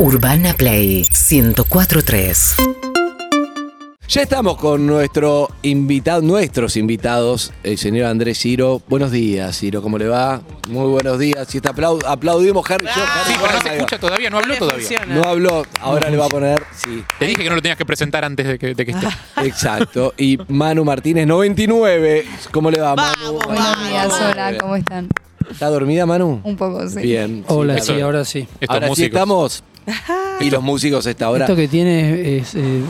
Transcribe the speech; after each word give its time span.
Urbana 0.00 0.54
Play 0.54 1.06
1043. 1.30 2.56
Ya 4.08 4.22
estamos 4.22 4.56
con 4.56 4.86
nuestro 4.86 5.48
invitado, 5.62 6.22
nuestros 6.22 6.76
invitados, 6.78 7.52
el 7.62 7.76
señor 7.76 8.06
Andrés 8.06 8.38
Ciro. 8.40 8.80
Buenos 8.88 9.12
días, 9.12 9.56
Ciro, 9.58 9.82
¿cómo 9.82 9.98
le 9.98 10.08
va? 10.08 10.40
Muy 10.68 10.88
buenos 10.90 11.18
días. 11.18 11.46
Si 11.48 11.58
está 11.58 11.72
aplau- 11.74 12.02
aplaudimos, 12.04 12.68
Harry. 12.70 12.86
yo, 12.86 12.90
Harry, 12.92 13.32
Sí, 13.34 13.38
pero 13.40 13.52
no 13.52 13.60
se 13.62 13.76
escucha 13.76 13.98
todavía, 14.00 14.30
no 14.30 14.38
habló 14.38 14.56
todavía. 14.56 15.04
No 15.06 15.22
habló, 15.24 15.64
ahora 15.80 16.08
le 16.08 16.16
va 16.16 16.24
a 16.24 16.30
poner, 16.30 16.62
sí, 16.74 17.04
Te 17.18 17.26
dije 17.26 17.42
que 17.42 17.48
no 17.50 17.56
lo 17.56 17.62
tenías 17.62 17.76
que 17.78 17.84
presentar 17.84 18.24
antes 18.24 18.46
de 18.48 18.58
que, 18.58 18.74
de 18.74 18.86
que 18.86 18.92
esté. 18.92 19.06
exacto. 19.44 20.14
Y 20.16 20.38
Manu 20.48 20.82
Martínez, 20.84 21.26
99. 21.26 22.24
¿Cómo 22.52 22.70
le 22.70 22.80
va, 22.80 22.96
Manu? 22.96 23.34
Buenos 23.46 23.88
días, 23.88 24.12
hola. 24.32 24.56
¿cómo 24.58 24.76
están? 24.76 25.08
¿Está 25.48 25.66
dormida, 25.68 26.06
Manu? 26.06 26.40
Un 26.44 26.56
poco, 26.56 26.88
sí. 26.88 27.00
Bien. 27.00 27.44
Hola, 27.48 27.74
está 27.74 27.86
sí, 27.86 27.92
bien. 27.94 28.04
ahora 28.04 28.24
sí. 28.24 28.46
Estos 28.60 28.68
Ahora 28.70 28.86
sí 28.86 28.90
músicos. 28.90 29.06
estamos. 29.16 29.64
Y 30.40 30.50
los 30.50 30.62
músicos 30.62 31.06
a 31.06 31.10
esta 31.10 31.28
hora. 31.30 31.44
Esto 31.44 31.56
que 31.56 31.68
tiene 31.68 32.38
es 32.38 32.54
eh, 32.54 32.82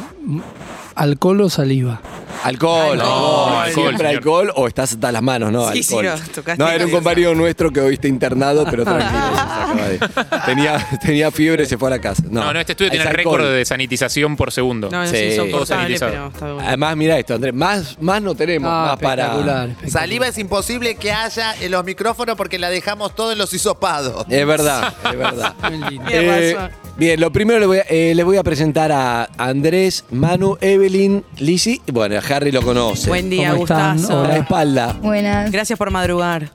alcohol 1.00 1.40
o 1.40 1.48
saliva. 1.50 2.00
Alcohol, 2.42 2.96
No, 2.96 3.60
alcohol, 3.60 3.72
siempre 3.74 3.96
señor. 3.98 4.16
alcohol 4.16 4.52
o 4.56 4.66
estás 4.66 4.92
hasta 4.92 5.12
las 5.12 5.20
manos, 5.22 5.52
¿no? 5.52 5.70
Sí, 5.72 5.82
sí, 5.82 5.94
alcohol. 5.94 6.18
no, 6.26 6.32
tocaste 6.34 6.62
no, 6.62 6.70
era 6.70 6.84
un 6.86 6.90
compañero 6.90 7.34
nuestro 7.34 7.70
que 7.70 7.80
hoy 7.82 7.94
está 7.94 8.08
internado, 8.08 8.64
pero 8.70 8.82
tranquilo. 8.86 9.20
se 9.34 9.40
acaba 9.40 9.88
de- 9.88 10.46
tenía, 10.46 10.86
tenía 11.04 11.30
fiebre, 11.30 11.66
se 11.66 11.76
fue 11.76 11.88
a 11.88 11.90
la 11.90 11.98
casa. 12.00 12.22
No, 12.30 12.44
No, 12.44 12.52
no, 12.54 12.60
este 12.60 12.72
estudio 12.72 12.90
tiene 12.92 13.04
es 13.04 13.10
el 13.10 13.16
alcohol. 13.18 13.38
récord 13.40 13.54
de 13.54 13.64
sanitización 13.66 14.36
por 14.36 14.52
segundo. 14.52 14.88
No, 14.90 15.02
es 15.02 15.10
Sí. 15.10 15.16
insoportable, 15.38 15.96
pero 15.98 16.28
está 16.28 16.52
bueno. 16.52 16.66
Además, 16.66 16.96
mira 16.96 17.18
esto, 17.18 17.34
Andrés, 17.34 17.52
más, 17.54 17.98
más 18.00 18.22
no 18.22 18.34
tenemos, 18.34 18.70
Ah, 18.72 18.86
más 18.92 18.98
para... 18.98 19.22
espectacular, 19.24 19.68
espectacular. 19.68 19.90
Saliva 20.02 20.28
es 20.28 20.38
imposible 20.38 20.94
que 20.94 21.12
haya 21.12 21.54
en 21.60 21.70
los 21.72 21.84
micrófonos 21.84 22.36
porque 22.36 22.58
la 22.58 22.70
dejamos 22.70 23.14
todos 23.14 23.32
en 23.34 23.38
los 23.38 23.52
hisopados. 23.52 24.24
Es 24.30 24.46
verdad, 24.46 24.94
es 25.12 25.18
verdad. 25.18 25.54
Muy 25.70 25.90
lindo. 25.90 26.08
Tiene 26.08 26.26
Eh, 26.50 26.54
razón. 26.54 26.70
bien, 26.96 27.20
lo 27.20 27.30
primero 27.30 27.60
le 27.60 27.66
voy 27.66 27.78
a- 27.78 27.84
eh, 27.90 28.14
les 28.14 28.24
voy 28.24 28.38
a 28.38 28.42
presentar 28.42 28.92
a 28.92 29.28
Andrés, 29.36 30.04
Manu, 30.10 30.56
Evelyn, 30.62 30.89
Lizzy. 30.90 31.80
Bueno, 31.92 32.16
a 32.16 32.18
Harry 32.34 32.50
lo 32.50 32.62
conoce. 32.62 33.08
Buen 33.08 33.30
día, 33.30 33.50
¿Cómo 33.52 33.62
están? 33.62 33.96
gustazo. 33.96 34.18
A 34.18 34.22
la 34.22 34.28
Hola. 34.28 34.36
espalda. 34.38 34.92
Buenas. 35.00 35.50
Gracias 35.52 35.78
por 35.78 35.90
madrugar. 35.90 36.50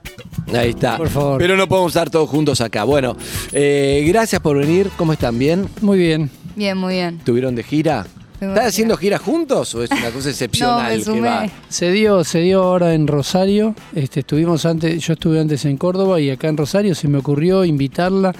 Ahí 0.54 0.70
está. 0.72 0.98
Por 0.98 1.10
favor. 1.10 1.38
Pero 1.40 1.56
no 1.56 1.68
podemos 1.68 1.92
estar 1.92 2.10
todos 2.10 2.30
juntos 2.30 2.60
acá. 2.62 2.84
Bueno, 2.84 3.16
eh, 3.54 4.04
gracias 4.08 4.42
por 4.42 4.58
venir. 4.58 4.90
¿Cómo 4.98 5.14
están? 5.14 5.40
¿Bien? 5.40 5.68
Muy 5.82 5.98
bien. 5.98 6.30
Bien, 6.56 6.78
muy 6.78 6.96
bien. 6.96 7.20
¿Tuvieron 7.24 7.56
de 7.56 7.64
gira? 7.64 8.06
Fuimos 8.38 8.54
¿Están 8.54 8.66
de 8.66 8.70
haciendo 8.70 8.98
gira 8.98 9.18
juntos 9.18 9.74
o 9.76 9.84
es 9.84 9.90
una 9.92 10.12
cosa 10.12 10.26
No, 10.26 10.30
excepcional 10.32 10.92
me 10.92 10.98
que 11.00 11.04
sumé. 11.06 11.22
va? 11.22 11.46
Se 11.70 11.92
dio, 11.92 12.24
se 12.26 12.40
dio 12.40 12.62
ahora 12.64 12.94
en 12.94 13.08
Rosario. 13.08 13.74
Este, 13.96 14.20
estuvimos 14.20 14.66
antes, 14.66 15.02
yo 15.02 15.14
estuve 15.14 15.40
antes 15.40 15.64
en 15.66 15.78
Córdoba 15.78 16.20
y 16.20 16.30
acá 16.30 16.50
en 16.50 16.58
Rosario 16.58 16.94
se 16.94 17.08
me 17.08 17.18
ocurrió 17.20 17.64
invitarla. 17.64 18.34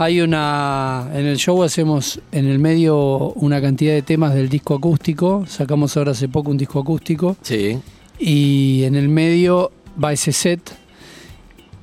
Hay 0.00 0.22
una, 0.22 1.10
en 1.12 1.26
el 1.26 1.36
show 1.36 1.62
hacemos 1.62 2.22
en 2.32 2.46
el 2.46 2.58
medio 2.58 3.34
una 3.34 3.60
cantidad 3.60 3.92
de 3.92 4.00
temas 4.00 4.32
del 4.32 4.48
disco 4.48 4.74
acústico. 4.74 5.44
Sacamos 5.46 5.94
ahora 5.94 6.12
hace 6.12 6.26
poco 6.26 6.50
un 6.50 6.56
disco 6.56 6.80
acústico. 6.80 7.36
Sí. 7.42 7.78
y 8.18 8.84
en 8.84 8.94
el 8.94 9.10
medio 9.10 9.70
va 10.02 10.14
ese 10.14 10.32
set. 10.32 10.74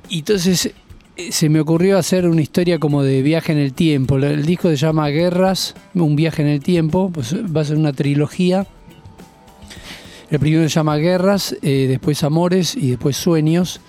Y 0.08 0.18
entonces 0.18 0.72
eh, 1.16 1.30
se 1.30 1.48
me 1.48 1.60
ocurrió 1.60 1.96
hacer 1.96 2.26
una 2.26 2.42
historia 2.42 2.80
como 2.80 3.04
de 3.04 3.22
viaje 3.22 3.52
en 3.52 3.58
el 3.58 3.72
tiempo. 3.72 4.16
El 4.16 4.44
disco 4.44 4.68
se 4.68 4.74
llama 4.74 5.08
Guerras, 5.10 5.76
un 5.94 6.16
viaje 6.16 6.42
en 6.42 6.48
el 6.48 6.60
tiempo, 6.60 7.12
pues 7.14 7.36
va 7.36 7.60
a 7.60 7.64
ser 7.66 7.76
una 7.76 7.92
trilogía. 7.92 8.66
El 10.28 10.40
primero 10.40 10.64
se 10.64 10.74
llama 10.74 10.96
Guerras, 10.96 11.54
eh, 11.62 11.86
después 11.88 12.24
Amores 12.24 12.74
y 12.74 12.90
después 12.90 13.16
Sueños. 13.16 13.80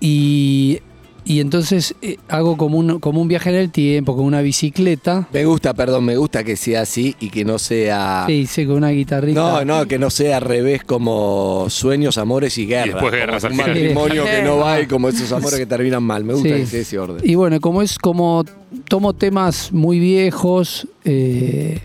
Y, 0.00 0.80
y 1.28 1.40
entonces 1.40 1.94
eh, 2.02 2.18
hago 2.28 2.56
como 2.56 2.78
un, 2.78 3.00
como 3.00 3.20
un 3.20 3.26
viaje 3.26 3.50
en 3.50 3.56
el 3.56 3.70
tiempo, 3.70 4.14
con 4.16 4.24
una 4.24 4.40
bicicleta. 4.42 5.28
Me 5.32 5.44
gusta, 5.44 5.74
perdón, 5.74 6.04
me 6.04 6.16
gusta 6.16 6.44
que 6.44 6.56
sea 6.56 6.82
así 6.82 7.16
y 7.20 7.30
que 7.30 7.44
no 7.44 7.58
sea... 7.58 8.24
Sí, 8.28 8.46
sí, 8.46 8.64
con 8.64 8.76
una 8.76 8.90
guitarrita. 8.90 9.40
No, 9.40 9.64
no, 9.64 9.86
que 9.88 9.98
no 9.98 10.08
sea 10.08 10.36
al 10.36 10.42
revés 10.44 10.84
como 10.84 11.66
sueños, 11.68 12.16
amores 12.16 12.56
y 12.58 12.66
guerras. 12.66 12.94
después 12.94 13.12
guerras 13.12 13.42
Como 13.42 13.54
al 13.62 13.70
un 13.70 13.74
final. 13.74 13.92
matrimonio 13.94 14.24
que 14.24 14.42
no 14.42 14.56
va 14.58 14.80
y 14.80 14.86
como 14.86 15.08
esos 15.08 15.30
amores 15.32 15.58
que 15.58 15.66
terminan 15.66 16.02
mal. 16.02 16.22
Me 16.24 16.32
gusta 16.34 16.48
Sí. 16.48 16.54
que 16.54 16.66
sea 16.66 16.80
ese 16.80 16.98
orden. 16.98 17.20
Y 17.28 17.34
bueno, 17.34 17.60
como 17.60 17.82
es 17.82 17.98
como 17.98 18.44
tomo 18.88 19.12
temas 19.12 19.72
muy 19.72 19.98
viejos 19.98 20.86
eh, 21.04 21.80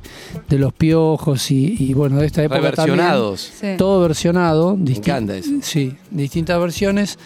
de 0.49 0.57
los 0.59 0.71
piojos 0.73 1.49
y, 1.51 1.75
y, 1.79 1.93
bueno, 1.93 2.17
de 2.19 2.27
esta 2.27 2.43
época 2.43 2.59
Reversionados. 2.61 3.51
Sí. 3.59 3.67
todo 3.77 4.01
versionado. 4.01 4.77
Me 4.77 4.85
disti- 4.91 4.97
encanta 4.97 5.35
eso. 5.37 5.49
Sí, 5.61 5.93
distintas 6.11 6.59
versiones. 6.59 7.17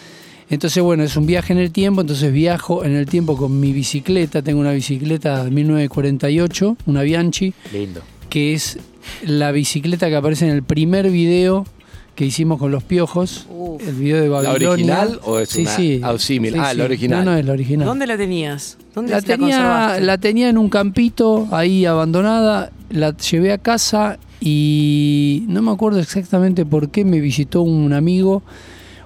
Entonces, 0.48 0.82
bueno, 0.82 1.02
es 1.02 1.16
un 1.16 1.26
viaje 1.26 1.52
en 1.52 1.58
el 1.58 1.72
tiempo, 1.72 2.02
entonces 2.02 2.32
viajo 2.32 2.84
en 2.84 2.92
el 2.92 3.06
tiempo 3.06 3.36
con 3.36 3.58
mi 3.58 3.72
bicicleta, 3.72 4.42
tengo 4.42 4.60
una 4.60 4.72
bicicleta 4.72 5.44
de 5.44 5.50
1948, 5.50 6.76
una 6.86 7.02
Bianchi, 7.02 7.52
Lindo. 7.72 8.00
que 8.28 8.54
es 8.54 8.78
la 9.24 9.50
bicicleta 9.50 10.08
que 10.08 10.14
aparece 10.16 10.46
en 10.46 10.52
el 10.54 10.62
primer 10.62 11.10
video 11.10 11.66
que 12.14 12.24
hicimos 12.24 12.58
con 12.58 12.70
los 12.70 12.82
piojos, 12.84 13.46
Uf. 13.50 13.86
el 13.86 13.94
video 13.96 14.20
de 14.22 14.28
¿La 14.28 14.34
Babilonia. 14.36 14.70
original 14.70 15.20
o 15.24 15.38
es 15.40 15.48
sí, 15.50 15.62
una 15.62 15.70
sí. 15.70 15.82
Sí, 15.82 16.00
Ah, 16.02 16.70
sí. 16.70 16.76
la 16.78 16.84
original. 16.84 17.24
No, 17.24 17.32
no, 17.32 17.36
es 17.38 17.44
la 17.44 17.52
original. 17.52 17.86
¿Dónde 17.86 18.06
la 18.06 18.16
tenías? 18.16 18.78
¿Dónde 18.94 19.10
La 19.12 19.20
tenía, 19.22 19.98
la 20.00 20.16
tenía 20.18 20.48
en 20.48 20.56
un 20.58 20.70
campito 20.70 21.46
ahí 21.50 21.84
abandonada, 21.84 22.70
la 22.88 23.14
llevé 23.16 23.52
a 23.52 23.58
casa 23.58 24.18
y 24.40 25.44
no 25.48 25.60
me 25.60 25.72
acuerdo 25.72 25.98
exactamente 25.98 26.64
por 26.64 26.88
qué 26.88 27.04
me 27.04 27.20
visitó 27.20 27.60
un 27.62 27.92
amigo, 27.92 28.42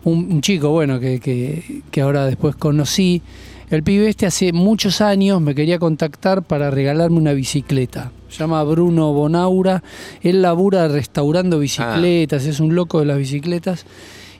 un, 0.04 0.32
un 0.32 0.40
chico, 0.40 0.70
bueno, 0.70 0.98
que, 1.00 1.20
que- 1.20 1.82
que 1.90 2.00
ahora 2.00 2.26
después 2.26 2.56
conocí. 2.56 3.22
El 3.70 3.84
pibe 3.84 4.08
este 4.08 4.26
hace 4.26 4.52
muchos 4.52 5.00
años 5.00 5.40
me 5.40 5.54
quería 5.54 5.78
contactar 5.78 6.42
para 6.42 6.70
regalarme 6.72 7.18
una 7.18 7.32
bicicleta. 7.34 8.10
Se 8.28 8.38
llama 8.38 8.62
Bruno 8.64 9.12
Bonaura. 9.12 9.82
Él 10.22 10.42
labura 10.42 10.88
restaurando 10.88 11.58
bicicletas, 11.60 12.46
es 12.46 12.58
un 12.58 12.74
loco 12.74 12.98
de 12.98 13.06
las 13.06 13.18
bicicletas. 13.18 13.86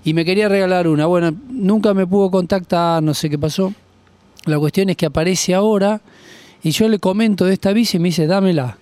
Y 0.04 0.15
me 0.15 0.25
quería 0.25 0.48
regalar 0.48 0.88
una. 0.88 1.06
Bueno, 1.06 1.32
nunca 1.48 1.94
me 1.94 2.06
pudo 2.09 2.31
contactar, 2.31 3.03
no 3.04 3.15
sé 3.15 3.31
qué 3.31 3.38
pasó. 3.38 3.72
La 4.47 4.59
cuestión 4.59 4.91
es 4.91 4.97
que 4.97 5.06
aparece 5.06 5.54
ahora 5.54 6.00
y 6.62 6.71
yo 6.72 6.88
le 6.88 6.98
comento 6.98 7.44
de 7.44 7.53
esta 7.53 7.72
bici 7.72 7.98
y 7.98 8.00
me 8.00 8.09
dice, 8.09 8.27
dámela. 8.27 8.78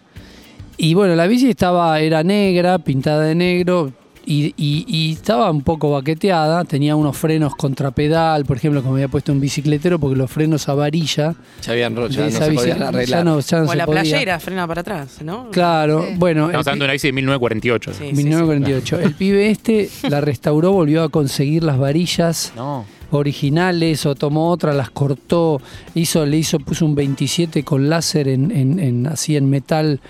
Y 0.78 0.94
bueno, 0.94 1.14
la 1.14 1.26
bici 1.26 1.50
estaba, 1.50 2.00
era 2.00 2.22
negra, 2.22 2.78
pintada 2.78 3.24
de 3.24 3.34
negro 3.34 3.92
y, 4.30 4.54
y- 4.58 4.84
y 4.86 5.12
estaba 5.14 5.50
un 5.50 5.62
poco 5.62 5.90
baqueteada. 5.92 6.64
Tenía 6.64 6.94
unos 6.96 7.16
frenos 7.16 7.54
contrapedal, 7.56 8.44
por 8.44 8.56
ejemplo, 8.58 8.82
que 8.82 8.88
me 8.88 8.94
había 8.94 9.08
puesto 9.08 9.32
un 9.32 9.40
bicicletero 9.40 9.98
porque 9.98 10.16
los 10.16 10.30
frenos 10.30 10.68
a 10.68 10.74
varilla 10.74 11.34
Ya 11.62 11.72
habían 11.72 11.96
roto, 11.96 12.10
ya 12.10 12.20
no 12.20 12.26
bici 12.26 12.66
ya 12.68 12.76
ya 12.76 13.66
se 13.66 13.76
la 13.76 13.86
podía. 13.86 14.02
playera, 14.02 14.38
frena 14.40 14.66
para 14.66 14.82
atrás, 14.82 15.18
¿no? 15.24 15.50
Claro, 15.50 16.04
Sí. 16.08 16.14
bueno. 16.18 16.46
Estamos 16.46 16.66
hablando 16.66 16.84
de 16.84 16.86
una 16.88 16.92
bici 16.92 17.08
de 17.08 17.12
1948. 17.12 17.92
Sí, 17.94 18.04
sí, 18.10 18.12
1948. 18.14 19.00
El 19.00 19.14
pibe 19.14 19.50
este 19.50 19.88
la 20.10 20.20
restauró, 20.20 20.72
volvió 20.72 21.02
a 21.04 21.08
conseguir 21.08 21.62
las 21.64 21.78
varillas 21.78 22.52
No. 22.54 22.84
originales 23.10 24.04
o 24.06 24.14
tomó 24.14 24.50
otra, 24.50 24.72
las 24.72 24.90
cortó, 24.90 25.60
hizo, 25.94 26.26
le 26.26 26.36
hizo, 26.38 26.58
puso 26.60 26.84
un 26.84 26.94
27 26.94 27.62
con 27.62 27.88
láser 27.88 28.28
en, 28.28 28.50
en- 28.50 28.78
en- 28.78 29.06
así 29.06 29.36
en 29.36 29.48
metal 29.48 30.00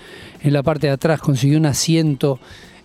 en 0.41 0.53
la 0.53 0.63
parte 0.63 0.87
de 0.87 0.93
atrás, 0.93 1.19
consiguió 1.19 1.57
un 1.57 1.65
asiento, 1.65 2.39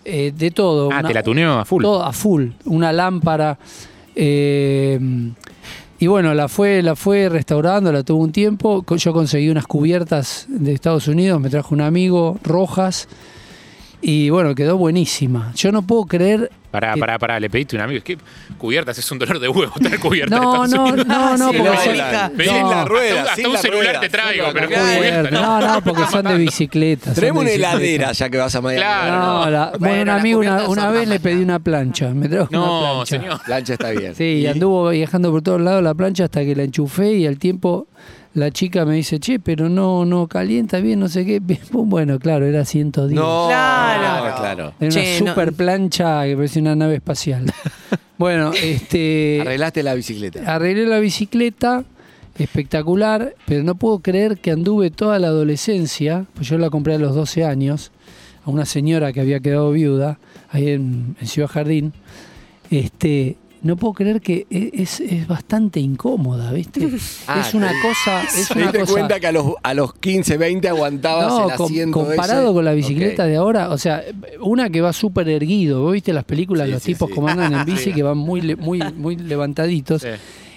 eh, 0.05 0.33
de 0.37 0.51
todo. 0.51 0.91
Ah, 0.93 1.01
una- 1.01 1.09
te 1.09 1.15
la 1.15 1.23
tuneó 1.23 1.59
a 1.59 1.65
full. 1.65 1.83
todo 1.83 2.03
a 2.05 2.13
full, 2.13 2.49
una 2.67 2.93
lámpara. 2.93 3.59
eh, 4.15 4.99
y 5.99 6.07
bueno, 6.07 6.35
la 6.35 6.49
fue, 6.49 6.83
la 6.83 6.97
fue 6.97 7.29
restaurando, 7.29 7.91
la 7.93 8.03
tuvo 8.03 8.23
un 8.23 8.33
tiempo. 8.33 8.85
Yo 8.97 9.13
conseguí 9.13 9.49
unas 9.49 9.67
cubiertas 9.67 10.47
de 10.49 10.73
Estados 10.73 11.09
Unidos, 11.09 11.41
me 11.41 11.49
trajo 11.51 11.75
un 11.75 11.81
amigo, 11.81 12.39
rojas. 12.43 13.09
Y 14.07 14.29
bueno, 14.29 14.55
quedó 14.55 14.77
buenísima. 14.77 15.51
Yo 15.57 15.73
no 15.73 15.81
puedo 15.81 16.05
creer. 16.05 16.51
Pará, 16.71 16.93
que- 16.93 17.01
pará, 17.01 17.19
pará, 17.19 17.41
le 17.41 17.49
pediste 17.49 17.75
a 17.77 17.79
un 17.79 17.85
amigo. 17.85 17.99
Es 17.99 18.05
que 18.05 18.19
cubiertas 18.59 18.99
es 18.99 19.11
un 19.11 19.19
dolor 19.19 19.39
de 19.41 19.49
huevo 19.49 19.73
tener 19.81 19.99
cubiertas. 19.99 20.39
No, 20.39 20.65
en 20.67 20.71
no, 20.73 20.97
no, 20.97 21.37
no, 21.39 21.51
Sí, 21.51 21.57
porque 21.59 21.79
son- 21.85 21.97
la 21.97 22.85
rueda, 22.85 23.23
un- 23.23 23.29
hasta 23.29 23.47
un 23.49 23.53
la 23.55 23.59
celular 23.61 23.85
rueda, 23.87 24.01
te 24.01 24.09
traigo, 24.11 24.47
pero 24.53 24.67
rueda. 24.67 24.97
cubiertas, 24.99 25.33
No, 25.33 25.61
no, 25.61 25.81
porque 25.83 26.03
son 26.11 26.25
de 26.27 26.35
bicicleta. 26.39 27.15
Traemos 27.15 27.43
una 27.45 27.51
heladera 27.53 28.13
ya 28.13 28.29
que 28.29 28.37
vas 28.37 28.55
a 28.55 28.61
Miami. 28.61 28.83
Claro. 28.83 29.17
No, 29.17 29.51
la- 29.51 29.65
bueno, 29.79 29.79
Bueno, 29.79 30.03
un 30.03 30.09
amigo 30.21 30.41
una, 30.41 30.69
una 30.69 30.91
vez 30.91 31.09
le 31.09 31.19
pedí 31.21 31.43
una 31.43 31.59
plancha. 31.61 32.11
Me 32.11 32.29
trajo 32.29 32.49
una 32.51 32.59
No, 32.59 32.81
plancha. 32.81 33.07
señor. 33.07 33.41
Plancha 33.47 33.73
está 33.73 33.91
bien. 33.93 34.15
Sí, 34.15 34.25
y 34.25 34.47
anduvo 34.47 34.91
viajando 34.91 35.31
por 35.31 35.41
todos 35.41 35.63
lados 35.63 35.83
la 35.83 35.95
plancha 35.95 36.25
hasta 36.25 36.45
que 36.45 36.55
la 36.55 36.65
enchufé 36.65 37.13
y 37.15 37.27
al 37.27 37.39
tiempo 37.39 37.87
la 38.35 38.51
chica 38.51 38.85
me 38.85 38.97
dice, 38.97 39.19
che, 39.21 39.39
pero 39.39 39.69
no, 39.69 40.05
no 40.05 40.27
calienta 40.27 40.79
bien, 40.81 41.01
no 41.01 41.09
sé 41.09 41.25
qué. 41.25 41.41
Bueno, 41.73 42.19
claro, 42.19 42.45
era 42.47 42.65
110. 42.65 43.15
No, 43.19 43.47
Claro. 43.49 44.37
claro. 44.37 44.75
Era 44.81 44.91
Che, 44.91 45.01
una 45.21 45.21
no- 45.31 45.35
super 45.35 45.53
plancha 45.53 46.25
que 46.25 46.35
parecía 46.37 46.63
una 46.63 46.75
nave 46.77 46.97
espacial. 46.97 47.45
bueno, 48.19 48.53
este 48.53 49.39
Arreglaste 49.41 49.83
la 49.83 49.95
bicicleta. 49.95 50.55
arreglé 50.55 50.87
la 50.87 50.99
bicicleta, 50.99 51.85
espectacular, 52.39 53.35
pero 53.47 53.63
no 53.63 53.75
puedo 53.77 54.01
creer 54.01 54.39
que 54.39 54.51
anduve 54.51 54.91
toda 54.91 55.19
la 55.19 55.29
adolescencia, 55.29 56.27
pues 56.35 56.49
yo 56.49 56.59
la 56.59 56.71
compré 56.71 56.95
a 56.95 56.99
los 56.99 57.15
12 57.15 57.45
años, 57.45 57.93
a 58.45 58.51
una 58.51 58.65
señora 58.67 59.13
que 59.13 59.21
había 59.21 59.41
quedado 59.41 59.71
viuda, 59.71 60.19
ahí 60.51 60.71
en, 60.71 61.17
en 61.21 61.27
Ciudad 61.29 61.49
Jardín. 61.49 61.93
Este, 62.71 63.37
no 63.65 63.77
puedo 63.77 63.95
creer 63.95 64.21
que 64.21 64.47
e- 64.51 64.71
es, 64.75 65.01
es 65.01 65.27
bastante 65.27 65.81
incómoda, 65.81 66.53
¿viste? 66.53 66.89
Ah, 67.27 67.41
es 67.45 67.53
una 67.55 67.73
cosa, 67.83 68.23
es 68.39 68.47
¿Te 68.49 68.55
una 68.55 68.63
diste 68.67 68.79
cosa. 68.81 68.93
cuenta 68.93 69.19
que 69.19 69.27
a 69.27 69.33
los, 69.33 69.47
a 69.63 69.75
los 69.75 69.95
15, 69.95 70.37
20 70.37 70.69
aguantabas 70.69 71.27
No, 71.29 71.51
el 71.51 71.57
com- 71.57 71.91
comparado 71.91 72.45
ese? 72.47 72.53
con 72.55 72.65
la 72.65 72.73
bicicleta 72.73 73.27
de 73.27 73.37
ahora, 73.37 73.71
o 73.71 73.79
sea, 73.79 74.03
una 74.41 74.71
que 74.71 74.81
va 74.81 74.93
súper 74.93 75.29
erguido, 75.29 75.83
¿vos 75.83 75.93
viste 75.95 76.13
las 76.13 76.25
películas, 76.25 76.67
Sí, 76.67 76.73
los 76.73 76.83
sí, 76.83 76.93
tipos 76.93 77.09
sí. 77.09 77.15
como 77.15 77.29
andan 77.29 77.53
en 77.53 77.65
bici 77.67 77.85
Sí. 77.85 77.93
que 77.93 78.03
van 78.03 78.19
muy, 78.19 78.55
muy, 78.57 78.81
muy 78.97 79.17
levantaditos, 79.17 80.03
Sí. 80.03 80.09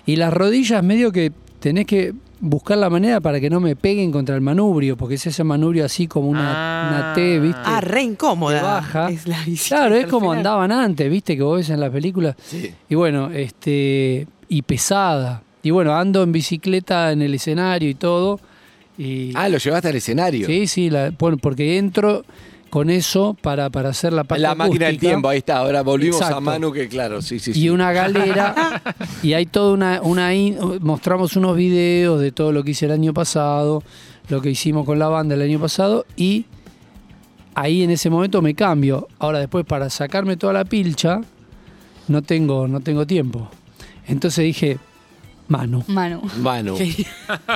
y 0.06 0.16
las 0.18 0.32
rodillas 0.34 0.84
medio 0.84 1.12
que 1.12 1.32
tenés 1.60 1.86
que 1.88 2.14
buscar 2.40 2.78
la 2.78 2.90
manera 2.90 3.20
para 3.20 3.40
que 3.40 3.50
no 3.50 3.60
me 3.60 3.76
peguen 3.76 4.12
contra 4.12 4.36
el 4.36 4.42
manubrio, 4.42 4.96
porque 4.98 5.16
es 5.16 5.26
ese 5.28 5.44
manubrio 5.44 5.86
así 5.86 6.08
como 6.08 6.30
una, 6.30 6.54
Ah. 6.54 6.90
una 6.90 7.14
T, 7.14 7.40
¿viste? 7.40 7.60
Ah, 7.64 7.82
re 7.82 8.04
incómoda. 8.04 8.62
baja. 8.62 9.10
Es 9.10 9.28
la 9.28 9.38
bicicleta 9.44 9.76
Claro, 9.88 9.96
es 9.96 10.06
como 10.08 10.28
final. 10.28 10.38
andaban 10.38 10.72
antes, 10.72 11.10
¿viste? 11.10 11.36
Que 11.36 11.44
vos 11.44 11.58
ves 11.58 11.70
en 11.70 11.80
las 11.80 11.90
películas. 11.90 12.36
Sí. 12.44 12.72
Y 12.90 12.96
bueno, 12.96 13.30
este 13.32 14.28
y 14.50 14.62
pesada. 14.62 15.44
Y 15.64 15.72
bueno, 15.72 15.94
ando 15.96 16.24
en 16.24 16.32
bicicleta 16.32 17.12
en 17.12 17.22
el 17.22 17.34
escenario 17.34 17.90
y 17.90 17.96
todo. 17.96 18.40
Y 18.98 19.32
Ah, 19.36 19.50
lo 19.50 19.58
llevaste 19.58 19.90
al 19.90 19.96
escenario. 19.96 20.48
sí, 20.48 20.68
sí, 20.68 20.90
la- 20.90 21.12
bueno, 21.18 21.38
porque 21.38 21.78
entro 21.78 22.24
con 22.70 22.90
eso 22.90 23.36
para, 23.42 23.70
para 23.70 23.90
hacer 23.90 24.12
la 24.14 24.24
parte 24.24 24.42
La 24.42 24.56
máquina 24.56 24.88
del 24.88 25.00
tiempo, 25.00 25.30
ahí 25.30 25.38
está. 25.40 25.58
Ahora 25.60 25.84
volvimos 25.84 26.22
a. 26.22 26.40
Manu, 26.40 26.72
que 26.72 26.88
claro, 26.88 27.22
sí, 27.22 27.40
sí. 27.40 27.52
y 27.52 27.54
sí. 27.54 27.70
una 27.70 27.92
galera 27.92 28.82
y 29.24 29.34
hay 29.34 29.46
toda 29.46 29.74
una, 29.74 30.02
una 30.02 30.34
in- 30.36 30.58
mostramos 30.82 31.36
unos 31.36 31.56
videos 31.56 32.20
de 32.22 32.32
todo 32.32 32.52
lo 32.52 32.64
que 32.64 32.72
hice 32.72 32.86
el 32.86 32.92
año 32.92 33.14
pasado 33.14 33.84
lo 34.30 34.42
que 34.42 34.50
hicimos 34.50 34.86
con 34.86 35.00
la 35.00 35.08
banda 35.08 35.36
el 35.36 35.42
año 35.42 35.60
pasado 35.60 36.06
y 36.18 36.46
ahí 37.56 37.84
en 37.84 37.92
ese 37.92 38.10
momento 38.10 38.42
me 38.42 38.54
cambio 38.54 39.08
ahora 39.20 39.40
después 39.40 39.66
para 39.66 39.90
sacarme 39.90 40.36
toda 40.38 40.52
la 40.54 40.66
pilcha 40.66 41.22
no 42.10 42.22
tengo 42.22 42.68
no 42.68 42.82
tengo 42.82 43.08
tiempo 43.08 43.50
entonces 44.08 44.44
dije 44.44 44.78
Manu 45.50 45.84
Manu. 45.88 46.22
Manu. 46.40 46.78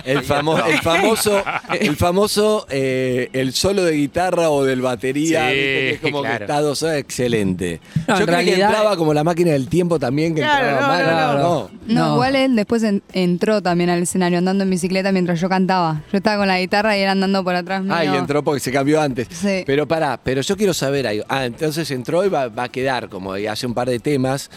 El, 0.06 0.24
famo- 0.24 0.64
el 0.66 0.80
famoso, 0.80 1.44
el 1.80 1.96
famoso 1.98 2.66
eh, 2.70 3.30
el 3.34 3.54
solo 3.54 3.84
de 3.84 3.94
guitarra 3.94 4.50
o 4.50 4.64
del 4.64 4.82
batería, 4.82 5.50
Sí, 5.50 5.56
¿viste? 5.56 5.62
que 5.66 5.90
es 5.92 6.00
como 6.02 6.22
claro. 6.22 6.38
que 6.38 6.44
está 6.46 6.62
dos 6.62 6.84
horas, 6.84 6.98
excelente. 6.98 7.82
No, 8.08 8.20
Yo 8.20 8.26
creo 8.26 8.38
que 8.38 8.44
realidad- 8.46 8.70
entraba 8.70 8.96
como 8.98 9.14
la 9.14 9.24
máquina 9.24 9.52
del 9.52 9.68
tiempo 9.68 10.00
también, 10.00 10.34
que 10.36 10.42
Claro, 10.42 10.70
entraba 10.70 10.98
no, 11.00 11.04
Manu. 11.04 11.18
no, 11.18 11.40
no. 11.44 11.70
No, 11.88 12.08
No. 12.08 12.14
igual 12.14 12.36
él 12.36 12.56
después 12.56 12.84
en- 12.84 13.04
entró 13.14 13.62
también 13.62 13.90
al 13.90 14.02
escenario 14.02 14.38
andando 14.38 14.64
en 14.64 14.70
bicicleta 14.70 15.12
mientras 15.12 15.40
yo 15.42 15.50
cantaba. 15.50 16.02
Yo 16.12 16.18
estaba 16.18 16.38
con 16.38 16.48
la 16.48 16.60
guitarra 16.60 16.98
y 16.98 17.02
él 17.02 17.10
andando 17.10 17.44
por 17.44 17.56
atrás 17.56 17.84
mío. 17.84 17.94
Ah, 17.96 18.06
y 18.06 18.08
entró 18.08 18.44
porque 18.44 18.60
se 18.62 18.72
cambió 18.72 19.02
antes. 19.02 19.28
Sí. 19.32 19.64
Pero 19.66 19.88
pará, 19.88 20.20
pero 20.24 20.42
yo 20.42 20.56
quiero 20.56 20.74
saber 20.74 21.08
algo. 21.08 21.24
Ah, 21.28 21.46
entonces 21.46 21.90
entró 21.92 22.24
y 22.26 22.30
va, 22.30 22.48
va 22.48 22.64
a 22.64 22.70
quedar 22.70 23.10
como 23.10 23.38
y 23.38 23.48
hace 23.48 23.66
un 23.68 23.74
par 23.74 23.90
de 23.90 24.00
temas 24.00 24.50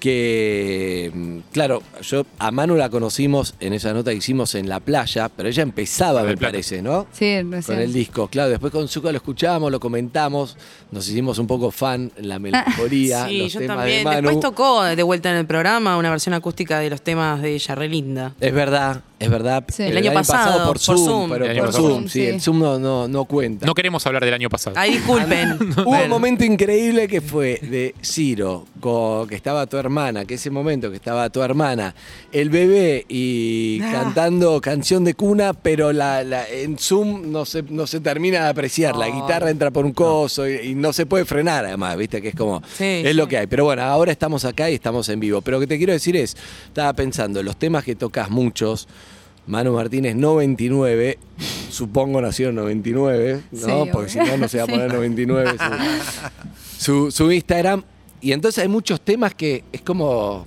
que, 0.00 1.10
mm, 1.14 1.38
claro, 1.52 1.82
yo 2.02 2.24
a 2.38 2.50
Manu 2.50 2.74
la 2.76 2.88
conocimos 2.88 3.54
en 3.60 3.72
esa 3.72 3.92
nota 3.92 4.10
que 4.10 4.16
hicimos 4.16 4.54
en 4.54 4.68
la 4.68 4.80
playa, 4.80 5.28
pero 5.28 5.48
ella 5.48 5.62
empezaba, 5.62 6.22
me 6.22 6.36
Plata. 6.36 6.52
parece, 6.52 6.82
¿no? 6.82 7.06
Sí, 7.12 7.36
Con 7.40 7.52
recién. 7.52 7.78
el 7.80 7.92
disco, 7.92 8.26
claro. 8.28 8.50
Después 8.50 8.72
con 8.72 8.88
Zuka 8.88 9.10
lo 9.12 9.16
escuchamos, 9.18 9.70
lo 9.70 9.78
comentamos, 9.78 10.56
nos 10.90 11.08
hicimos 11.08 11.38
un 11.38 11.46
poco 11.46 11.70
fan 11.70 12.10
la 12.18 12.38
melancolía, 12.38 13.26
Sí, 13.28 13.38
los 13.38 13.52
yo 13.52 13.60
temas 13.60 13.76
también. 13.76 13.98
de 13.98 14.04
Manu. 14.04 14.28
Después 14.28 14.40
tocó 14.40 14.82
de 14.82 15.02
vuelta 15.02 15.30
en 15.30 15.36
el 15.36 15.46
programa 15.46 15.96
una 15.96 16.10
versión 16.10 16.34
acústica 16.34 16.78
de 16.80 16.90
los 16.90 17.02
temas 17.02 17.40
de 17.42 17.54
ella, 17.54 17.74
re 17.74 17.88
linda. 17.88 18.34
Es 18.40 18.52
verdad, 18.54 19.02
es 19.20 19.30
verdad. 19.30 19.64
Sí. 19.68 19.84
El 19.84 19.96
año 19.96 20.12
pasado, 20.12 20.58
por 20.58 20.66
por 20.66 20.78
Zoom, 20.80 21.04
Zoom. 21.04 21.30
pero 21.30 21.44
El 21.46 21.56
por 21.58 21.66
pasado. 21.66 21.88
Zoom, 21.90 22.04
sí, 22.08 22.10
Sí. 22.20 22.26
el 22.26 22.40
Zoom 22.40 22.58
no, 22.58 22.78
no, 22.78 23.06
no 23.06 23.24
cuenta. 23.26 23.66
No 23.66 23.74
queremos 23.74 24.04
hablar 24.06 24.24
del 24.24 24.34
año 24.34 24.48
pasado. 24.48 24.74
Ay, 24.78 24.94
disculpen. 24.94 25.52
Hubo 25.76 25.84
Bueno. 25.84 26.04
un 26.04 26.10
momento 26.10 26.44
increíble 26.44 27.06
que 27.06 27.20
fue 27.20 27.58
de 27.62 27.94
Ciro, 28.02 28.66
que 29.28 29.34
estaba 29.36 29.66
tu 29.66 29.76
hermana, 29.76 30.24
que 30.24 30.34
ese 30.34 30.50
momento 30.50 30.90
que 30.90 30.96
estaba 30.96 31.28
tu 31.30 31.42
hermana, 31.42 31.94
el 32.32 32.50
bebé 32.50 33.04
y 33.08 33.80
Ah. 33.82 33.92
cantando 33.92 34.60
canción 34.60 35.04
de 35.04 35.14
cuna, 35.14 35.52
pero 35.52 35.92
la, 35.92 36.24
la- 36.24 36.48
en 36.48 36.78
Zoom 36.78 37.30
no 37.30 37.44
se, 37.44 37.62
no 37.62 37.86
se 37.86 38.00
termina 38.00 38.44
de 38.44 38.48
apreciar. 38.50 38.96
La 38.96 39.08
guitarra 39.08 39.50
entra 39.50 39.70
por 39.70 39.84
un 39.84 39.92
coso 39.92 40.48
y, 40.48 40.70
y 40.70 40.74
no 40.74 40.92
se 40.92 41.04
puede 41.06 41.24
frenar, 41.26 41.66
además, 41.66 41.96
viste 41.96 42.22
que 42.22 42.28
es 42.28 42.34
como. 42.34 42.62
Sí, 42.76 42.84
es 42.84 43.08
sí. 43.08 43.12
lo 43.14 43.28
que 43.28 43.36
hay. 43.38 43.46
Pero 43.46 43.64
bueno, 43.64 43.82
ahora 43.82 44.10
estamos 44.12 44.44
acá 44.44 44.70
y 44.70 44.74
estamos 44.74 45.08
en 45.10 45.20
vivo. 45.20 45.40
Pero 45.42 45.58
lo 45.58 45.60
que 45.60 45.66
te 45.66 45.76
quiero 45.76 45.92
decir 45.92 46.16
es, 46.16 46.36
estaba 46.66 46.92
pensando, 46.94 47.42
los 47.42 47.56
temas 47.56 47.84
que 47.84 47.94
tocas 47.94 48.30
muchos. 48.30 48.88
Manu 49.46 49.72
Martínez 49.74 50.14
99, 50.16 51.18
supongo 51.70 52.20
nació 52.20 52.50
en 52.50 52.54
99, 52.56 53.42
¿no? 53.52 53.58
Sí, 53.84 53.90
Porque 53.92 54.08
si 54.10 54.18
no, 54.18 54.36
no 54.36 54.48
se 54.48 54.58
va 54.58 54.64
a 54.64 54.66
Sí. 54.66 54.72
poner 54.72 54.92
99 54.92 55.50
su, 56.78 56.84
su, 56.84 57.10
su 57.10 57.32
Instagram. 57.32 57.82
Y 58.20 58.32
entonces 58.32 58.62
hay 58.62 58.68
muchos 58.68 59.00
temas 59.00 59.34
que 59.34 59.64
es 59.72 59.80
como. 59.80 60.44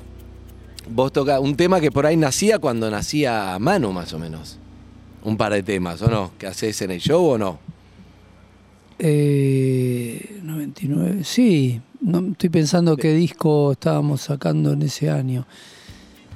Vos 0.90 1.12
tocas 1.14 1.40
un 1.40 1.56
tema 1.56 1.80
que 1.82 1.92
por 1.92 2.06
ahí 2.06 2.16
nacía 2.18 2.60
cuando 2.60 2.90
nacía 2.92 3.58
Manu, 3.60 3.92
más 3.92 4.14
o 4.14 4.20
menos. 4.20 4.58
Un 5.24 5.38
par 5.38 5.54
de 5.54 5.64
temas, 5.64 6.02
¿o 6.02 6.10
no? 6.10 6.32
¿Que 6.38 6.48
haces 6.48 6.82
en 6.82 6.92
el 6.92 7.00
show 7.00 7.24
o 7.26 7.38
no? 7.38 7.58
Eh, 9.00 10.40
99, 10.44 11.24
sí. 11.24 11.82
No, 12.02 12.20
estoy 12.32 12.50
pensando 12.50 12.98
qué 12.98 13.14
disco 13.14 13.72
estábamos 13.72 14.22
sacando 14.22 14.74
en 14.74 14.82
ese 14.84 15.10
año. 15.10 15.48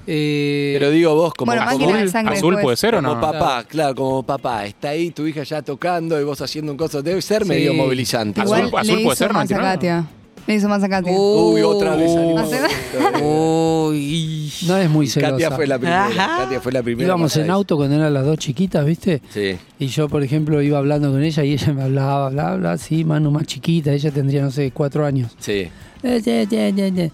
Eh, 0.10 0.76
Pero 0.80 0.90
digo 0.92 1.14
vos, 1.16 1.34
como, 1.34 1.52
Bueno, 1.52 1.66
como- 1.70 1.80
Máquina 1.86 2.00
de 2.00 2.08
Sangre 2.08 2.36
Azul 2.38 2.58
puede 2.62 2.78
ser 2.78 2.96
o 2.96 3.02
como 3.02 3.16
no. 3.16 3.20
papá, 3.22 3.66
claro, 3.66 3.94
como 3.96 4.24
papá. 4.24 4.66
Está 4.66 4.90
ahí 4.90 5.12
tu 5.12 5.28
hija 5.28 5.44
ya 5.44 5.62
tocando 5.62 6.20
y 6.20 6.24
vos 6.24 6.40
haciendo 6.42 6.72
un 6.72 6.78
coso. 6.78 7.04
Debe 7.04 7.22
ser 7.22 7.44
Sí. 7.44 7.50
medio 7.50 7.74
movilizante. 7.74 8.40
Azul- 8.42 8.66
Igual 8.68 8.82
azul 8.86 8.96
le 8.98 9.04
puede 9.04 9.16
hizo 9.16 9.16
ser, 9.16 9.34
más 9.34 9.52
a 9.52 9.56
99. 9.56 9.74
Katia. 9.76 10.06
Le 10.48 10.56
hizo 10.56 10.70
más 10.70 10.82
a 10.82 10.88
Katia. 10.88 11.12
Uy, 11.12 11.62
otra 11.62 11.98
vez 11.98 12.14
salimos. 12.14 12.42
Hace- 12.54 13.22
Uy. 13.22 14.52
no 14.66 14.78
es 14.78 14.90
muy 14.90 15.08
celosa. 15.08 15.32
Katia 15.32 15.52
fue 15.52 15.68
la 15.68 15.78
primera. 15.78 16.06
Ajá. 16.06 16.44
Katia 16.44 16.62
fue 16.62 16.72
la 16.72 16.82
primera. 16.84 17.08
Íbamos 17.08 17.36
en 17.36 17.50
auto 17.52 17.76
cuando 17.76 17.96
eran 17.96 18.14
las 18.14 18.26
dos 18.26 18.38
chiquitas, 18.38 18.86
¿viste? 18.86 19.22
Sí. 19.30 19.58
Y 19.80 19.88
yo, 19.88 20.08
por 20.08 20.24
ejemplo, 20.24 20.62
iba 20.62 20.78
hablando 20.78 21.12
con 21.12 21.22
ella 21.24 21.44
y 21.44 21.54
ella 21.54 21.74
me 21.74 21.84
hablaba, 21.84 22.30
bla, 22.30 22.56
bla, 22.56 22.78
sí, 22.78 23.04
Manu 23.04 23.30
más 23.32 23.46
chiquita, 23.46 23.92
ella 23.92 24.12
tendría, 24.12 24.42
no 24.42 24.52
sé, 24.52 24.72
cuatro 24.72 25.06
años. 25.06 25.32
Sí. 25.40 25.68
Eh. 26.04 27.12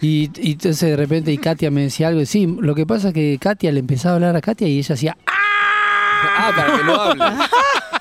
Y, 0.00 0.30
y 0.40 0.52
entonces 0.52 0.90
de 0.90 0.96
repente 0.96 1.32
y 1.32 1.38
Katia 1.38 1.70
me 1.70 1.82
decía 1.82 2.08
algo, 2.08 2.20
y 2.20 2.26
sí, 2.26 2.46
lo 2.46 2.74
que 2.74 2.86
pasa 2.86 3.08
es 3.08 3.14
que 3.14 3.38
Katia 3.40 3.72
le 3.72 3.80
empezaba 3.80 4.12
a 4.12 4.14
hablar 4.16 4.36
a 4.36 4.40
Katia 4.40 4.68
y 4.68 4.78
ella 4.78 4.94
hacía, 4.94 5.16
¡ah! 5.26 5.32
Ah, 6.38 6.52
para 6.54 6.76
que 6.76 6.84
no 6.84 6.94
hable. 6.94 7.24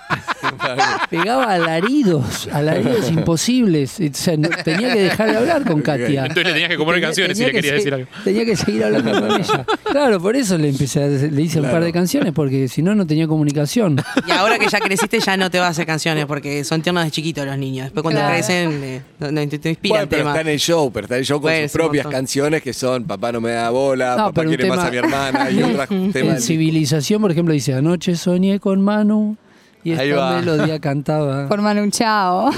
pegaba 1.09 1.53
alaridos, 1.53 2.47
alaridos 2.51 3.09
imposibles. 3.11 3.99
O 3.99 4.03
sea, 4.13 4.37
no- 4.37 4.49
tenía 4.63 4.93
que 4.93 5.01
dejar 5.01 5.31
de 5.31 5.37
hablar 5.37 5.63
con 5.65 5.81
Katia. 5.81 6.21
Entonces 6.21 6.45
le 6.45 6.51
tenías 6.53 6.69
que 6.69 6.77
componer 6.77 6.99
Tenía- 7.01 7.07
canciones 7.07 7.37
si 7.37 7.43
tenía 7.43 7.47
le 7.47 7.51
que 7.53 7.61
querías 7.61 7.75
decir 7.83 7.93
algo. 7.93 8.07
Tenía 8.23 8.45
que 8.45 8.55
seguir 8.55 8.83
hablando 8.83 9.11
con 9.11 9.31
ella. 9.41 9.65
Claro, 9.83 10.19
por 10.21 10.35
eso 10.35 10.57
le 10.57 10.69
empecé 10.69 11.03
a, 11.03 11.07
le 11.07 11.41
hice 11.41 11.59
un 11.61 11.69
par 11.69 11.83
de 11.83 11.91
canciones, 11.91 12.33
porque 12.33 12.67
si 12.67 12.81
no, 12.81 12.95
no 12.95 13.05
tenía 13.07 13.27
comunicación. 13.27 13.97
Y 14.27 14.31
ahora 14.31 14.57
que 14.59 14.67
ya 14.67 14.79
creciste 14.79 15.19
ya 15.19 15.37
no 15.37 15.49
te 15.51 15.59
vas 15.59 15.67
a 15.67 15.71
hacer 15.71 15.85
canciones 15.85 16.25
porque 16.25 16.63
son 16.63 16.81
tiernos 16.81 17.03
de 17.05 17.11
chiquitos 17.11 17.45
los 17.45 17.57
niños. 17.57 17.85
Después 17.85 18.03
cuando 18.03 18.21
Claro. 18.21 18.33
crecen 18.35 19.03
no, 19.19 19.31
no, 19.31 19.47
te, 19.47 19.59
te 19.59 19.69
inspiran 19.69 19.97
Bueno, 19.97 20.09
pero 20.09 20.27
está 20.29 20.41
en 20.41 20.47
el 20.47 20.59
show, 20.59 20.91
pero 20.91 21.05
está 21.05 21.15
en 21.15 21.19
el 21.19 21.25
show 21.25 21.41
con 21.41 21.51
sus 21.53 21.71
propias 21.71 22.05
montón. 22.05 22.19
canciones 22.21 22.61
que 22.61 22.73
son 22.73 23.03
Papá 23.05 23.31
no 23.31 23.41
me 23.41 23.51
da 23.51 23.69
bola, 23.69 24.15
No, 24.17 24.25
Papá 24.33 24.45
quiere 24.45 24.65
más 24.67 24.77
tema- 24.77 24.87
a 24.87 24.91
mi 24.91 24.97
hermana 24.97 25.51
y 25.51 25.63
otras 25.63 25.89
temas. 25.89 26.35
En 26.35 26.41
Civilización, 26.41 27.21
por 27.21 27.31
ejemplo, 27.31 27.53
dice, 27.53 27.73
anoche 27.73 28.15
soñé 28.15 28.59
con 28.59 28.81
Manu 28.81 29.37
y 29.85 29.93
Ahí 29.93 30.09
esta 30.09 30.19
va. 30.21 30.39
melodía 30.41 30.79
cantaba. 30.81 31.47
Por 31.47 31.61
Manu 31.61 31.89
Chao. 31.91 32.51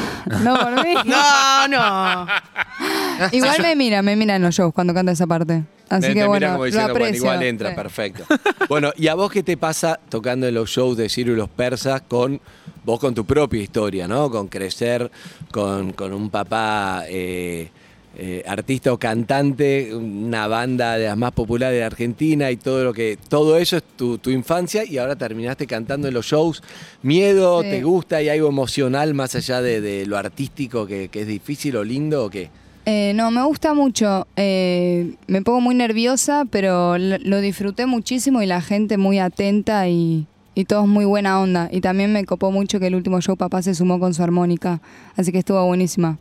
No 0.44 0.56
por 0.58 0.84
mí. 0.84 0.96
No, 1.06 1.68
no. 1.68 2.28
Igual 3.32 3.62
me 3.62 3.76
mira, 3.76 4.02
me 4.02 4.16
mira 4.16 4.36
en 4.38 4.42
los 4.42 4.56
shows 4.56 4.74
cuando 4.74 4.94
canta 4.94 5.12
esa 5.12 5.28
parte. 5.28 5.64
Así 5.90 6.08
Me- 6.10 6.14
que 6.16 6.20
te 6.22 6.28
bueno, 6.28 6.34
mira 6.40 6.48
como 6.54 6.58
lo 6.60 6.66
diciendo, 6.66 6.90
bueno, 6.94 7.06
aprecio. 7.06 7.24
igual 7.26 7.44
entra, 7.44 7.70
Sí. 7.70 7.76
perfecto. 7.76 8.24
Bueno, 8.70 8.92
¿y 8.98 9.08
a 9.08 9.14
vos 9.16 9.32
qué 9.32 9.44
te 9.44 9.56
pasa 9.58 10.00
tocando 10.10 10.48
en 10.48 10.54
los 10.56 10.70
shows 10.70 10.98
de 10.98 11.10
Ciro 11.10 11.34
y 11.34 11.36
los 11.36 11.50
persas 11.50 12.02
con 12.08 12.40
vos 12.84 13.00
con 13.00 13.14
tu 13.16 13.26
propia 13.26 13.62
historia, 13.62 14.08
¿no? 14.08 14.30
Con 14.30 14.48
crecer 14.48 15.10
con, 15.52 15.94
con 15.94 16.14
un 16.14 16.30
papá 16.30 17.04
eh, 17.08 17.70
eh, 18.16 18.44
artista 18.48 18.94
o 18.94 18.98
cantante, 18.98 19.94
una 19.94 20.48
banda 20.48 20.98
de 20.98 21.06
las 21.06 21.18
más 21.18 21.32
populares 21.34 21.78
de 21.78 21.84
Argentina 21.84 22.50
y 22.52 22.58
todo 22.58 22.84
lo 22.84 22.94
que. 22.94 23.18
Todo 23.30 23.58
eso 23.58 23.78
es 23.78 23.84
tu, 23.96 24.18
tu 24.18 24.30
infancia 24.30 24.84
y 24.86 24.98
ahora 24.98 25.16
terminaste 25.16 25.68
cantando 25.68 26.08
en 26.08 26.14
los 26.14 26.26
shows. 26.26 26.64
¿Miedo? 27.04 27.62
Sí. 27.62 27.70
¿Te 27.70 27.84
gusta? 27.84 28.18
¿Hay 28.18 28.30
algo 28.30 28.48
emocional 28.48 29.14
más 29.14 29.36
allá 29.36 29.62
de, 29.62 29.82
de 29.82 30.06
lo 30.06 30.18
artístico 30.18 30.88
que, 30.88 31.10
que 31.10 31.22
es 31.22 31.28
difícil 31.28 31.76
o 31.76 31.84
lindo 31.84 32.26
o 32.26 32.30
qué? 32.30 32.50
Eh, 32.86 33.12
no, 33.16 33.32
me 33.32 33.44
gusta 33.44 33.74
mucho. 33.74 34.28
Eh, 34.38 35.16
me 35.28 35.42
pongo 35.42 35.60
muy 35.60 35.76
nerviosa, 35.76 36.46
pero 36.50 36.98
lo, 36.98 37.18
lo 37.18 37.42
disfruté 37.42 37.86
muchísimo 37.86 38.42
y 38.42 38.46
la 38.46 38.62
gente 38.62 38.98
muy 38.98 39.20
atenta 39.20 39.90
y, 39.90 40.26
y 40.56 40.66
todos 40.66 40.88
muy 40.88 41.04
buena 41.04 41.40
onda. 41.42 41.68
Y 41.70 41.82
también 41.82 42.14
me 42.14 42.24
copó 42.24 42.50
mucho 42.50 42.80
que 42.80 42.88
el 42.88 42.96
último 42.96 43.20
show 43.20 43.36
papá 43.36 43.62
se 43.62 43.76
sumó 43.76 44.00
con 44.00 44.14
su 44.14 44.24
armónica, 44.24 44.82
así 45.18 45.34
que 45.34 45.38
estuvo 45.40 45.64
buenísima. 45.66 46.18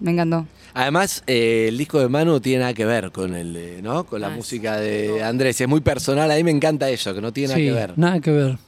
Me 0.00 0.10
encantó. 0.10 0.46
Además, 0.74 1.22
eh, 1.26 1.66
el 1.68 1.78
disco 1.78 1.98
de 2.00 2.08
Manu 2.08 2.32
no 2.32 2.40
tiene 2.40 2.60
nada 2.60 2.74
que 2.74 2.84
ver 2.84 3.10
con 3.12 3.34
el, 3.34 3.52
de- 3.54 3.82
¿no? 3.82 4.04
Con 4.04 4.20
la 4.20 4.28
Ah, 4.28 4.30
música 4.30 4.76
de 4.76 5.22
Andrés. 5.22 5.60
Es 5.60 5.68
muy 5.68 5.80
personal. 5.80 6.30
A 6.30 6.34
mí 6.36 6.44
me 6.44 6.50
encanta 6.50 6.88
eso, 6.90 7.14
que 7.14 7.20
no 7.20 7.32
tiene 7.32 7.54
Sí, 7.54 7.66
nada 7.66 7.80
que 7.80 7.86
ver. 7.88 7.98
nada 7.98 8.20
que 8.20 8.30
ver. 8.30 8.58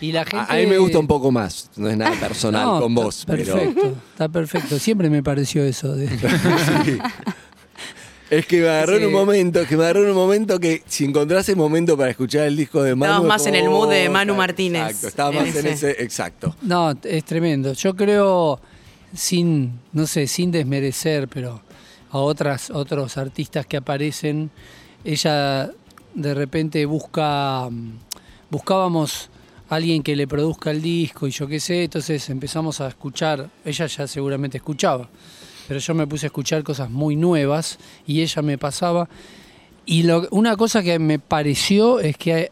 Y 0.00 0.12
la 0.12 0.22
A- 0.22 0.24
gente... 0.24 0.46
A, 0.52 0.56
mí 0.56 0.66
me 0.66 0.78
gusta 0.78 0.98
un 0.98 1.06
poco 1.06 1.30
más. 1.32 1.70
No 1.76 1.88
es 1.88 1.96
nada 1.96 2.12
personal 2.20 2.64
No, 2.66 2.80
con 2.80 2.94
vos, 2.94 3.24
pero. 3.26 3.54
Perfecto, 3.54 3.94
está 4.12 4.28
perfecto. 4.28 4.78
Siempre 4.78 5.08
me 5.10 5.22
pareció 5.22 5.64
eso. 5.64 5.94
de- 5.96 6.08
Sí. 6.84 6.98
Es 8.30 8.46
que 8.46 8.60
me 8.62 8.68
agarró 8.68 8.96
en 8.96 9.04
un 9.06 9.12
momento, 9.12 9.60
es 9.60 9.68
que 9.68 9.76
me 9.76 9.84
agarró 9.84 10.02
en 10.02 10.08
un 10.10 10.16
momento 10.16 10.58
que 10.58 10.82
si 10.86 11.04
encontrás 11.04 11.46
el 11.50 11.56
momento 11.56 11.96
para 11.96 12.10
escuchar 12.10 12.46
el 12.46 12.56
disco 12.56 12.82
de 12.82 12.94
Manu. 12.94 13.12
Estabas 13.12 13.24
es 13.24 13.28
más 13.28 13.46
en 13.46 13.54
el 13.54 13.68
mood 13.70 13.90
de 13.90 14.08
oh, 14.08 14.10
Manu 14.10 14.34
Martínez. 14.34 14.82
Exacto, 14.86 15.08
estaba 15.08 15.30
En 15.30 15.36
más 15.36 15.56
en 15.56 15.66
ese. 15.66 15.90
ese, 15.90 16.02
exacto. 16.02 16.56
No, 16.62 16.94
es 17.02 17.24
tremendo. 17.24 17.74
Yo 17.74 17.94
creo, 17.94 18.58
sin, 19.14 19.80
no 19.92 20.06
sé, 20.06 20.26
sin 20.26 20.50
desmerecer, 20.50 21.28
pero 21.28 21.62
a 22.10 22.18
otras, 22.18 22.70
otros 22.70 23.16
artistas 23.16 23.66
que 23.66 23.76
aparecen, 23.76 24.50
ella 25.04 25.70
de 26.14 26.34
repente 26.34 26.84
busca, 26.86 27.68
mm, 27.70 27.92
buscábamos 28.50 29.30
a 29.68 29.76
alguien 29.76 30.02
que 30.02 30.14
le 30.16 30.26
produzca 30.28 30.70
el 30.70 30.82
disco 30.82 31.26
y 31.26 31.30
yo 31.30 31.46
qué 31.46 31.58
sé, 31.60 31.84
entonces 31.84 32.28
empezamos 32.30 32.80
a 32.80 32.88
escuchar, 32.88 33.50
ella 33.64 33.86
ya 33.86 34.06
seguramente 34.06 34.58
escuchaba, 34.58 35.08
pero 35.66 35.80
yo 35.80 35.94
me 35.94 36.06
puse 36.06 36.26
a 36.26 36.28
escuchar 36.28 36.62
cosas 36.62 36.90
muy 36.90 37.16
nuevas 37.16 37.78
y 38.06 38.20
ella 38.20 38.42
me 38.42 38.58
pasaba. 38.58 39.08
Y 39.86 40.02
lo- 40.04 40.28
una 40.30 40.56
cosa 40.56 40.82
que 40.82 40.98
me 40.98 41.18
pareció 41.18 42.00
es 42.00 42.16
que 42.16 42.32
hay, 42.34 42.46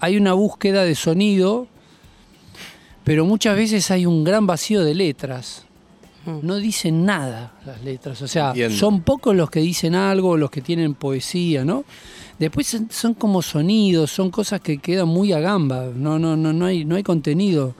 hay 0.00 0.16
una 0.16 0.32
búsqueda 0.34 0.84
de 0.84 0.94
sonido 0.94 1.68
pero 3.04 3.26
muchas 3.26 3.54
veces 3.54 3.90
hay 3.90 4.06
un 4.06 4.24
gran 4.24 4.46
vacío 4.46 4.82
de 4.82 4.94
letras. 4.94 5.66
No 6.42 6.56
dicen 6.56 7.04
nada 7.04 7.52
las 7.66 7.82
letras, 7.84 8.20
o 8.22 8.28
sea, 8.28 8.48
Entiendo. 8.48 8.76
son 8.76 9.02
pocos 9.02 9.34
los 9.36 9.50
que 9.50 9.60
dicen 9.60 9.94
algo, 9.94 10.36
los 10.36 10.50
que 10.50 10.60
tienen 10.60 10.94
poesía, 10.94 11.64
¿no? 11.64 11.84
Después 12.38 12.66
son, 12.66 12.88
son 12.90 13.14
como 13.14 13.42
sonidos, 13.42 14.10
son 14.10 14.30
cosas 14.30 14.60
que 14.60 14.78
quedan 14.78 15.08
muy 15.08 15.32
a 15.32 15.40
gamba, 15.40 15.88
no, 15.94 16.18
no, 16.18 16.36
no, 16.36 16.52
no 16.52 16.66
hay, 16.66 16.84
no 16.84 16.96
hay 16.96 17.02
contenido, 17.02 17.74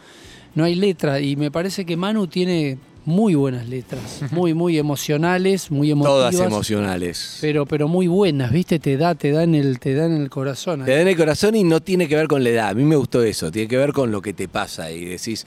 no 0.54 0.64
hay 0.64 0.74
letra, 0.74 1.20
y 1.20 1.36
me 1.36 1.50
parece 1.50 1.84
que 1.84 1.96
Manu 1.96 2.26
tiene 2.26 2.78
muy 3.06 3.34
buenas 3.34 3.68
letras, 3.68 4.22
muy, 4.30 4.54
muy 4.54 4.78
emocionales, 4.78 5.70
muy 5.70 5.90
emotivas, 5.90 6.34
Todas 6.34 6.46
emocionales. 6.46 7.38
pero, 7.40 7.66
pero 7.66 7.88
muy 7.88 8.06
buenas, 8.06 8.50
¿viste? 8.50 8.78
Te 8.78 8.96
da, 8.96 9.14
te 9.14 9.30
da 9.30 9.42
en 9.42 9.54
el, 9.54 9.78
te 9.78 9.94
da 9.94 10.06
en 10.06 10.14
el 10.14 10.30
corazón. 10.30 10.84
Te 10.84 10.92
da 10.92 11.00
en 11.00 11.08
el 11.08 11.16
corazón 11.16 11.54
y 11.54 11.64
no 11.64 11.80
tiene 11.80 12.08
que 12.08 12.16
ver 12.16 12.28
con 12.28 12.42
la 12.42 12.50
edad. 12.50 12.68
A 12.68 12.74
mí 12.74 12.84
me 12.84 12.96
gustó 12.96 13.22
eso, 13.22 13.50
tiene 13.50 13.68
que 13.68 13.76
ver 13.76 13.92
con 13.92 14.10
lo 14.10 14.22
que 14.22 14.32
te 14.32 14.48
pasa 14.48 14.90
y 14.90 15.04
decís, 15.04 15.46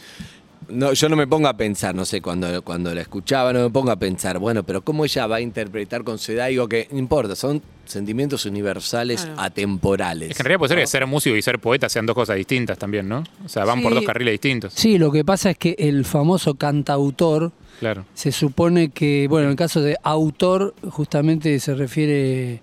no, 0.70 0.94
yo 0.94 1.10
no 1.10 1.16
me 1.16 1.28
pongo 1.28 1.48
a 1.48 1.56
pensar, 1.56 1.94
no 1.96 2.06
sé, 2.06 2.22
cuando, 2.22 2.62
cuando 2.64 2.94
la 2.94 3.02
escuchaba 3.02 3.54
no 3.54 3.62
me 3.64 3.70
pongo 3.70 3.92
a 3.92 3.96
pensar, 3.98 4.40
bueno, 4.40 4.64
pero 4.64 4.82
¿cómo 4.82 5.06
ella 5.06 5.26
va 5.28 5.38
a 5.38 5.42
interpretar 5.42 6.04
con 6.04 6.18
su 6.20 6.32
edad? 6.34 6.48
Digo 6.50 6.68
que 6.68 6.88
no 6.92 6.98
importa, 7.00 7.36
son 7.36 7.62
sentimientos 7.86 8.46
universales 8.46 9.22
Claro. 9.24 9.42
atemporales. 9.42 10.32
Es 10.32 10.36
que 10.38 10.42
en 10.42 10.46
realidad 10.46 10.60
puede 10.60 10.70
ser 10.74 10.80
que 10.80 10.88
ser 10.88 11.08
músico 11.08 11.36
y 11.36 11.42
ser 11.42 11.60
poeta 11.60 11.88
sean 11.88 12.06
dos 12.06 12.16
cosas 12.16 12.36
distintas 12.36 12.78
también, 12.78 13.08
¿no? 13.08 13.24
O 13.46 13.50
sea, 13.50 13.64
van 13.66 13.82
por 13.82 13.92
Sí. 13.94 13.96
dos 14.00 14.06
carriles 14.06 14.34
distintos. 14.34 14.74
Sí, 14.74 14.98
lo 14.98 15.12
que 15.12 15.24
pasa 15.24 15.52
es 15.52 15.58
que 15.58 15.76
el 15.80 16.04
famoso 16.06 16.56
cantautor, 16.56 17.52
Claro. 17.80 18.06
Se 18.16 18.32
supone 18.32 18.90
que, 18.90 19.28
bueno, 19.30 19.46
en 19.46 19.52
el 19.52 19.56
caso 19.56 19.82
de 19.82 19.96
autor, 20.02 20.74
justamente 20.90 21.60
se 21.60 21.76
refiere 21.76 22.60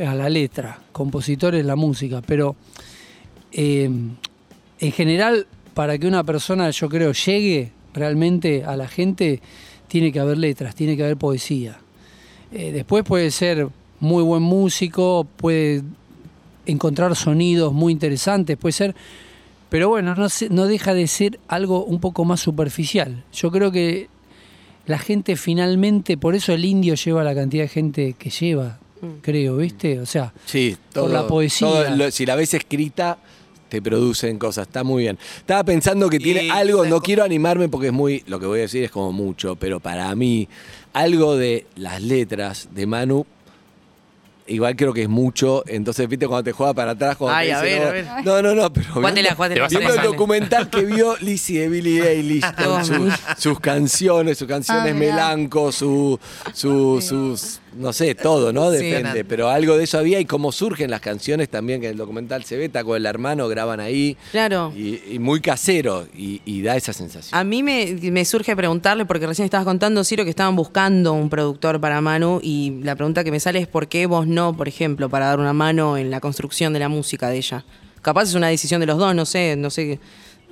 a 0.00 0.12
la 0.16 0.28
letra, 0.28 0.80
compositor 0.90 1.54
es 1.54 1.64
la 1.64 1.76
música, 1.76 2.20
pero 2.26 2.56
eh, 3.52 3.88
en 4.80 4.92
general, 4.92 5.46
para 5.76 5.98
que 5.98 6.06
una 6.06 6.24
persona, 6.24 6.70
yo 6.70 6.88
creo, 6.88 7.12
llegue 7.12 7.70
realmente 7.92 8.64
a 8.64 8.76
la 8.76 8.88
gente, 8.88 9.42
tiene 9.88 10.10
que 10.10 10.18
haber 10.20 10.38
letras, 10.38 10.74
tiene 10.74 10.96
que 10.96 11.04
haber 11.04 11.18
poesía. 11.18 11.76
Eh, 12.50 12.72
después 12.72 13.04
puede 13.04 13.30
ser 13.30 13.68
muy 14.00 14.22
buen 14.22 14.42
músico, 14.42 15.26
puede 15.36 15.82
encontrar 16.64 17.14
sonidos 17.14 17.74
muy 17.74 17.92
interesantes, 17.92 18.56
puede 18.56 18.72
ser 18.72 18.94
pero 19.68 19.88
bueno, 19.90 20.14
no, 20.14 20.28
se- 20.30 20.48
no 20.48 20.66
deja 20.66 20.94
de 20.94 21.06
ser 21.08 21.40
algo 21.48 21.84
un 21.84 21.98
poco 22.00 22.24
más 22.24 22.40
superficial. 22.40 23.24
Yo 23.34 23.50
creo 23.50 23.70
que 23.72 24.08
la 24.86 24.96
gente 24.98 25.34
finalmente, 25.36 26.16
por 26.16 26.34
eso 26.36 26.52
el 26.54 26.64
indio 26.64 26.94
lleva 26.94 27.22
la 27.24 27.34
cantidad 27.34 27.64
de 27.64 27.68
gente 27.68 28.14
que 28.16 28.30
lleva, 28.30 28.78
creo, 29.22 29.56
¿viste? 29.58 29.98
O 30.00 30.06
sea, 30.06 30.32
Sí, 30.46 30.74
Por 30.94 31.10
la 31.10 31.26
poesía. 31.26 31.68
todo 31.68 31.96
lo- 31.96 32.10
si 32.12 32.24
la 32.24 32.36
ves 32.36 32.54
escrita, 32.54 33.18
te 33.68 33.82
producen 33.82 34.38
cosas. 34.38 34.66
Está 34.66 34.84
muy 34.84 35.04
bien. 35.04 35.18
Estaba 35.38 35.64
pensando 35.64 36.08
que 36.08 36.18
tiene 36.18 36.44
Y 36.44 36.50
algo, 36.50 36.84
no 36.86 37.00
quiero 37.00 37.24
animarme 37.24 37.68
porque 37.68 37.88
es 37.88 37.92
muy, 37.92 38.22
lo 38.26 38.38
que 38.40 38.46
voy 38.46 38.60
a 38.60 38.62
decir 38.62 38.84
es 38.84 38.90
como 38.90 39.12
mucho, 39.12 39.56
pero 39.56 39.80
para 39.80 40.14
mí, 40.14 40.48
algo 40.92 41.36
de 41.36 41.66
las 41.76 42.02
letras 42.02 42.68
de 42.72 42.86
Manu. 42.86 43.26
Igual 44.48 44.76
creo 44.76 44.92
que 44.94 45.02
es 45.02 45.08
mucho, 45.08 45.64
entonces 45.66 46.08
viste 46.08 46.28
cuando 46.28 46.44
te 46.44 46.52
juega 46.52 46.72
para 46.72 46.92
atrás, 46.92 47.16
cuando 47.16 47.36
Ay, 47.36 47.48
te 47.48 47.54
a 47.54 47.62
dice, 47.62 47.78
ver, 47.80 47.82
no, 47.82 47.88
a 47.88 47.92
ver. 47.92 48.24
no, 48.24 48.42
no, 48.42 48.54
no, 48.62 48.72
pero 48.72 48.92
Jugátela, 48.92 49.34
viendo- 49.68 49.94
el 49.94 50.02
documental 50.02 50.70
que 50.70 50.82
vio 50.84 51.16
Lizzie 51.16 51.62
de 51.62 51.68
Billie 51.68 52.08
Eilish 52.08 52.44
con 52.54 52.84
sus, 52.84 53.12
sus 53.38 53.58
canciones, 53.58 54.38
sus 54.38 54.46
canciones 54.46 54.92
Ah, 54.92 54.96
melanco, 54.96 55.72
su, 55.72 56.20
su, 56.54 57.00
sus, 57.02 57.58
no 57.76 57.92
sé, 57.92 58.14
todo, 58.14 58.52
¿no? 58.52 58.70
Sí. 58.72 58.78
Depende, 58.78 59.24
pero 59.24 59.48
algo 59.48 59.76
de 59.76 59.84
eso 59.84 59.98
había 59.98 60.18
y 60.20 60.24
cómo 60.24 60.52
surgen 60.52 60.90
las 60.90 61.00
canciones 61.00 61.48
también, 61.48 61.80
que 61.80 61.86
en 61.86 61.92
el 61.92 61.98
documental 61.98 62.44
se 62.44 62.56
ve, 62.56 62.70
con 62.70 62.96
el 62.96 63.06
hermano, 63.06 63.48
graban 63.48 63.80
ahí. 63.80 64.16
Claro. 64.30 64.72
Y, 64.76 65.00
y 65.10 65.18
muy 65.18 65.40
casero 65.40 66.06
y, 66.16 66.40
y 66.44 66.62
da 66.62 66.76
esa 66.76 66.92
sensación. 66.92 67.38
A 67.38 67.44
mí 67.44 67.62
me, 67.62 67.96
me 68.10 68.24
surge 68.24 68.54
preguntarle, 68.56 69.04
porque 69.06 69.26
recién 69.26 69.44
estabas 69.44 69.64
contando, 69.66 70.02
Ciro, 70.04 70.24
que 70.24 70.30
estaban 70.30 70.56
buscando 70.56 71.12
un 71.12 71.28
productor 71.28 71.80
para 71.80 72.00
Manu, 72.00 72.40
y 72.42 72.80
la 72.82 72.96
pregunta 72.96 73.22
que 73.24 73.30
me 73.30 73.40
sale 73.40 73.58
es 73.60 73.66
por 73.68 73.88
qué 73.88 74.06
vos 74.06 74.26
no, 74.26 74.56
por 74.56 74.68
ejemplo, 74.68 75.08
para 75.08 75.26
dar 75.26 75.38
una 75.38 75.52
mano 75.52 75.96
en 75.96 76.10
la 76.10 76.20
construcción 76.20 76.72
de 76.72 76.78
la 76.80 76.88
música 76.88 77.28
de 77.28 77.36
ella. 77.36 77.64
Capaz 78.02 78.24
es 78.24 78.34
una 78.34 78.48
decisión 78.48 78.80
de 78.80 78.86
los 78.86 78.98
dos, 78.98 79.14
no 79.14 79.26
sé, 79.26 79.56
no 79.56 79.68
sé. 79.70 79.98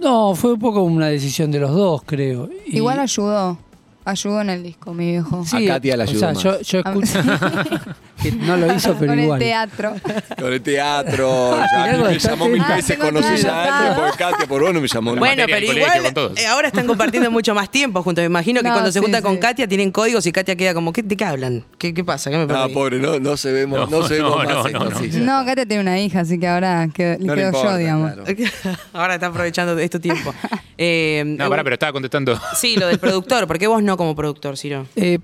no, 0.01 0.35
fue 0.35 0.55
un 0.55 0.59
poco 0.59 0.83
una 0.83 1.07
decisión 1.09 1.51
de 1.53 1.61
los 1.61 1.73
dos, 1.73 2.03
creo. 2.05 2.49
Y- 2.67 2.79
Igual 2.79 2.99
ayudó. 2.99 3.59
Ayudó 4.07 4.43
en 4.43 4.51
el 4.51 4.63
disco, 4.63 4.93
mi 4.93 5.13
viejo. 5.13 5.45
A 5.51 5.67
Katia 5.67 5.97
la 5.97 6.05
o 6.05 6.09
ayudó 6.09 6.19
sea, 6.21 6.33
más. 6.35 6.43
yo, 6.43 6.61
yo 6.61 6.79
escucho 6.81 7.19
que 8.23 8.33
no 8.33 8.57
lo 8.59 8.75
hizo, 8.75 8.95
pero 9.01 9.13
Con 9.13 9.21
igual. 9.21 9.41
el 9.43 9.49
teatro. 9.49 9.95
Con 10.39 10.53
el 10.53 10.61
teatro, 10.63 11.57
ya 11.73 11.85
a 11.85 11.93
mí 11.97 12.03
me 12.05 12.19
llamó 12.19 12.49
mil 12.49 12.63
veces, 12.63 12.99
Ah, 13.01 13.09
todo 13.11 13.19
a 13.51 13.79
alguien, 13.79 13.95
porque 13.97 14.19
Katia 14.19 14.47
por 14.47 14.61
vos 14.63 14.75
no 14.75 14.81
me 14.83 14.89
llamó. 14.89 15.17
Bueno, 15.17 15.43
materia 15.43 15.57
pero 15.57 15.73
igual 15.79 16.03
con 16.03 16.15
todos. 16.15 16.39
eh, 16.39 16.47
ahora 16.47 16.69
están 16.69 16.87
compartiendo 16.87 17.31
mucho 17.31 17.55
más 17.55 17.71
tiempo 17.71 18.03
juntos. 18.03 18.21
Me 18.23 18.27
imagino 18.27 18.61
que 18.61 18.69
No, 18.69 18.75
cuando 18.75 18.93
se 18.93 18.99
sí, 18.99 19.03
juntan 19.03 19.23
con 19.23 19.35
sí. 19.35 19.41
Katia 19.41 19.67
tienen 19.69 19.91
códigos 19.91 20.27
y 20.27 20.33
Katia 20.33 20.55
queda 20.57 20.75
como, 20.75 20.93
¿qué, 20.93 21.03
¿de 21.03 21.17
qué 21.17 21.25
hablan? 21.25 21.65
¿Qué, 21.79 21.95
qué 21.95 22.05
pasa? 22.05 22.31
¿Qué 22.31 22.37
me 22.37 22.47
Ah, 22.55 22.69
pobre, 22.73 22.99
no, 22.99 23.19
no 23.19 23.37
se 23.39 23.53
vemos, 23.53 23.91
no, 23.91 24.01
No, 24.01 24.07
se 24.07 24.15
vemos 24.15 24.31
no, 24.33 24.37
más 24.37 24.49
no, 24.49 24.67
esto, 24.67 24.79
no, 24.79 24.91
no. 24.91 24.99
sí, 24.99 25.13
sí. 25.13 25.21
No, 25.21 25.45
Katia 25.47 25.65
tiene 25.67 25.81
una 25.83 25.99
hija, 25.99 26.21
así 26.21 26.39
que 26.39 26.47
ahora 26.47 26.89
quedo, 26.93 27.17
le 27.19 27.35
quedo 27.35 27.47
importa, 27.47 27.71
yo, 27.73 27.77
digamos. 27.79 28.13
claro. 28.13 28.79
ahora 28.93 29.15
está 29.15 29.27
aprovechando 29.29 29.75
de 29.75 29.85
este 29.85 29.99
tiempo. 29.99 30.35
Eh, 30.77 31.23
No, 31.39 31.49
pará, 31.49 31.63
pero 31.65 31.75
estaba 31.75 31.93
contestando. 31.93 32.39
Sí, 32.55 32.77
lo 32.77 32.87
del 32.87 32.99
productor. 32.99 33.47
¿Por 33.47 33.59
qué 33.59 33.67
vos 33.67 33.83
no 33.83 33.94
como 33.97 34.15
productor, 34.15 34.57
Ciro? 34.57 34.87
Eh, 34.97 35.19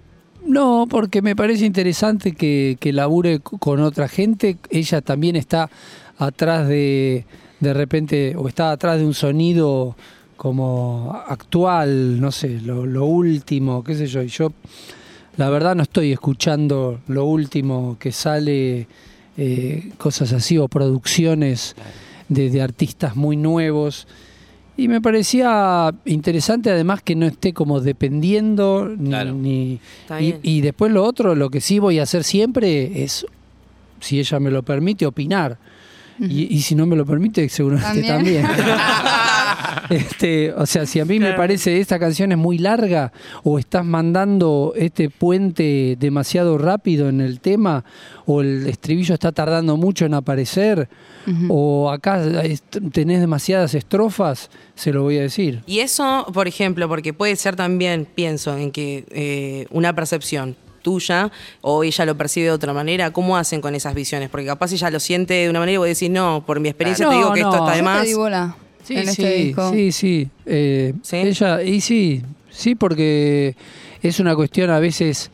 no, 0.46 0.86
porque 0.88 1.22
me 1.22 1.36
parece 1.36 1.66
interesante 1.66 2.32
que, 2.32 2.76
que 2.80 2.92
labure 2.92 3.40
con 3.40 3.80
otra 3.80 4.08
gente. 4.08 4.56
Ella 4.70 5.00
también 5.00 5.36
está 5.36 5.70
atrás 6.18 6.68
de, 6.68 7.24
de 7.60 7.74
repente, 7.74 8.34
o 8.36 8.48
está 8.48 8.72
atrás 8.72 8.98
de 8.98 9.06
un 9.06 9.14
sonido 9.14 9.96
como 10.36 11.12
actual, 11.28 12.18
no 12.20 12.32
sé, 12.32 12.60
lo, 12.60 13.04
último, 13.04 13.84
qué 13.84 13.94
sé 13.94 14.06
yo. 14.06 14.22
Y 14.22 14.28
yo, 14.28 14.52
la 15.36 15.50
verdad, 15.50 15.74
no 15.74 15.82
estoy 15.82 16.12
escuchando 16.12 17.00
lo 17.08 17.26
último 17.26 17.96
que 17.98 18.10
sale, 18.10 18.86
eh, 19.36 19.92
cosas 19.98 20.32
así, 20.32 20.56
o 20.56 20.68
producciones 20.68 21.76
de 22.28 22.62
artistas 22.62 23.16
muy 23.16 23.36
nuevos. 23.36 24.06
Y 24.80 24.88
me 24.88 25.00
parecía 25.02 25.92
interesante 26.06 26.70
además 26.70 27.02
que 27.02 27.14
no 27.14 27.26
esté 27.26 27.52
como 27.52 27.80
dependiendo 27.80 28.90
ni... 28.98 29.10
Claro. 29.10 29.34
ni- 29.34 29.78
y 30.42 30.60
después 30.62 30.90
lo 30.90 31.04
otro, 31.04 31.34
lo 31.34 31.50
que 31.50 31.60
sí 31.60 31.78
voy 31.78 31.98
a 31.98 32.04
hacer 32.04 32.24
siempre 32.24 33.02
es, 33.04 33.26
si 34.00 34.18
ella 34.18 34.40
me 34.40 34.50
lo 34.50 34.62
permite, 34.62 35.04
opinar. 35.06 35.58
Y, 36.18 36.54
y 36.54 36.60
si 36.62 36.74
no 36.74 36.86
me 36.86 36.96
lo 36.96 37.04
permite, 37.06 37.48
seguramente 37.48 38.02
También. 38.06 38.42
también. 38.46 38.66
este, 39.90 40.52
o 40.52 40.66
sea, 40.66 40.86
si 40.86 41.00
a 41.00 41.04
mí 41.04 41.18
me 41.18 41.32
parece 41.32 41.80
esta 41.80 41.98
canción 41.98 42.32
es 42.32 42.38
muy 42.38 42.58
larga 42.58 43.12
o 43.42 43.58
estás 43.58 43.84
mandando 43.84 44.72
este 44.76 45.10
puente 45.10 45.96
demasiado 45.98 46.58
rápido 46.58 47.08
en 47.08 47.20
el 47.20 47.40
tema 47.40 47.84
o 48.26 48.40
el 48.40 48.66
estribillo 48.66 49.14
está 49.14 49.32
tardando 49.32 49.76
mucho 49.76 50.04
en 50.06 50.14
aparecer 50.14 50.88
o 51.48 51.90
acá 51.90 52.20
tenés 52.92 53.20
demasiadas 53.20 53.74
estrofas, 53.74 54.50
se 54.74 54.92
lo 54.92 55.02
voy 55.02 55.18
a 55.18 55.22
decir. 55.22 55.62
Y 55.66 55.80
eso, 55.80 56.26
por 56.32 56.48
ejemplo, 56.48 56.88
porque 56.88 57.12
puede 57.12 57.36
ser 57.36 57.56
también, 57.56 58.06
pienso, 58.12 58.56
en 58.56 58.72
que 58.72 59.04
eh, 59.10 59.66
una 59.70 59.94
percepción 59.94 60.56
tuya 60.82 61.30
o 61.60 61.84
ella 61.84 62.04
lo 62.06 62.16
percibe 62.16 62.46
de 62.46 62.52
otra 62.52 62.72
manera, 62.72 63.12
¿cómo 63.12 63.36
hacen 63.36 63.60
con 63.60 63.74
esas 63.74 63.94
visiones? 63.94 64.28
Porque 64.28 64.46
capaz 64.46 64.72
ella 64.72 64.90
lo 64.90 65.00
siente 65.00 65.34
de 65.34 65.50
una 65.50 65.60
manera 65.60 65.74
y 65.74 65.78
vos 65.78 65.86
decís, 65.86 66.10
no, 66.10 66.42
por 66.46 66.58
mi 66.60 66.68
experiencia 66.68 67.06
No, 67.06 67.12
te 67.12 67.18
digo 67.18 67.32
que 67.32 67.40
esto 67.40 67.56
está 67.56 67.76
de 67.76 67.82
más. 67.82 68.02
te 68.02 68.69
Sí, 68.90 68.96
en 68.98 69.04
sí, 69.04 69.10
este 69.22 69.34
disco. 69.36 69.70
sí, 69.72 69.92
sí. 69.92 70.28
Eh, 70.46 70.94
¿Sí? 71.02 71.16
Ella, 71.16 71.62
y 71.62 71.80
sí, 71.80 72.22
sí, 72.50 72.74
porque 72.74 73.54
es 74.02 74.18
una 74.18 74.34
cuestión 74.34 74.70
a 74.70 74.80
veces 74.80 75.30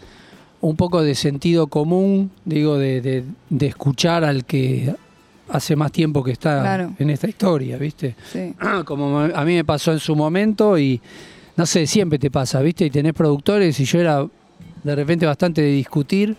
un 0.61 0.77
poco 0.77 1.03
de 1.03 1.15
sentido 1.15 1.67
común, 1.69 2.31
digo, 2.45 2.77
de, 2.77 3.01
de- 3.01 3.25
de 3.49 3.67
escuchar 3.67 4.25
al 4.25 4.45
que 4.45 4.95
hace 5.49 5.75
más 5.77 5.91
tiempo 5.93 6.23
que 6.25 6.33
está 6.33 6.61
Claro. 6.61 6.93
en 6.99 7.09
esta 7.11 7.29
historia, 7.29 7.79
¿viste? 7.79 8.15
Sí. 8.31 8.53
Como 8.85 9.21
a 9.21 9.45
mí 9.45 9.55
me 9.55 9.65
pasó 9.65 9.93
en 9.93 10.01
su 10.01 10.15
momento 10.17 10.79
y 10.79 11.01
no 11.57 11.65
sé, 11.65 11.87
siempre 11.87 12.19
te 12.19 12.31
pasa, 12.31 12.61
¿viste? 12.61 12.85
Y 12.85 12.91
tenés 12.91 13.15
productores 13.15 13.79
y 13.81 13.85
yo 13.87 14.01
era 14.01 14.27
de 14.83 14.95
repente 14.95 15.25
bastante 15.25 15.63
de 15.63 15.71
discutir 15.73 16.37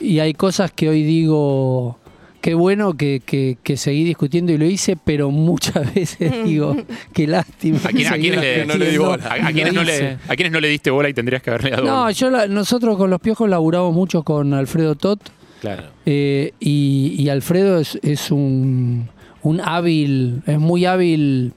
y 0.00 0.18
hay 0.18 0.34
cosas 0.34 0.72
que 0.72 0.88
hoy 0.90 1.02
digo, 1.04 1.98
qué 2.44 2.52
bueno 2.52 2.92
que, 2.94 3.22
que- 3.24 3.56
que 3.62 3.78
seguí 3.78 4.04
discutiendo 4.04 4.52
y 4.52 4.58
lo 4.58 4.66
hice, 4.66 4.98
pero 5.02 5.30
muchas 5.30 5.82
veces 5.94 6.44
digo, 6.44 6.76
qué 7.14 7.26
lástima. 7.26 7.78
¿A, 7.82 7.88
quién- 7.88 8.12
a 8.12 8.18
quiénes 8.18 8.66
no 8.66 8.74
le 8.74 8.90
di 8.90 8.98
bola. 8.98 9.24
a- 9.24 9.46
a 9.46 9.52
quiénes 9.52 9.72
Lo 9.72 9.80
no 9.80 9.84
le- 9.86 9.94
hice. 9.94 10.18
a 10.28 10.36
quiénes 10.36 10.52
no 10.52 10.60
le 10.60 10.68
diste 10.68 10.90
bola 10.90 11.08
y 11.08 11.14
tendrías 11.14 11.40
que 11.42 11.48
haberle 11.48 11.70
dado 11.70 11.84
No, 11.86 12.00
bola? 12.00 12.12
yo 12.12 12.28
la- 12.28 12.46
nosotros 12.46 12.98
con 12.98 13.08
los 13.08 13.18
piojos 13.18 13.48
laburamos 13.48 13.94
mucho 13.94 14.24
con 14.24 14.52
Alfredo 14.52 14.94
Tot. 14.94 15.20
Claro. 15.62 15.84
eh, 16.04 16.52
y, 16.60 17.14
y 17.18 17.30
Alfredo 17.30 17.78
es, 17.80 17.98
es 18.02 18.30
un, 18.30 19.08
un 19.42 19.60
hábil, 19.62 20.42
es 20.46 20.58
muy 20.58 20.84
hábil 20.84 21.54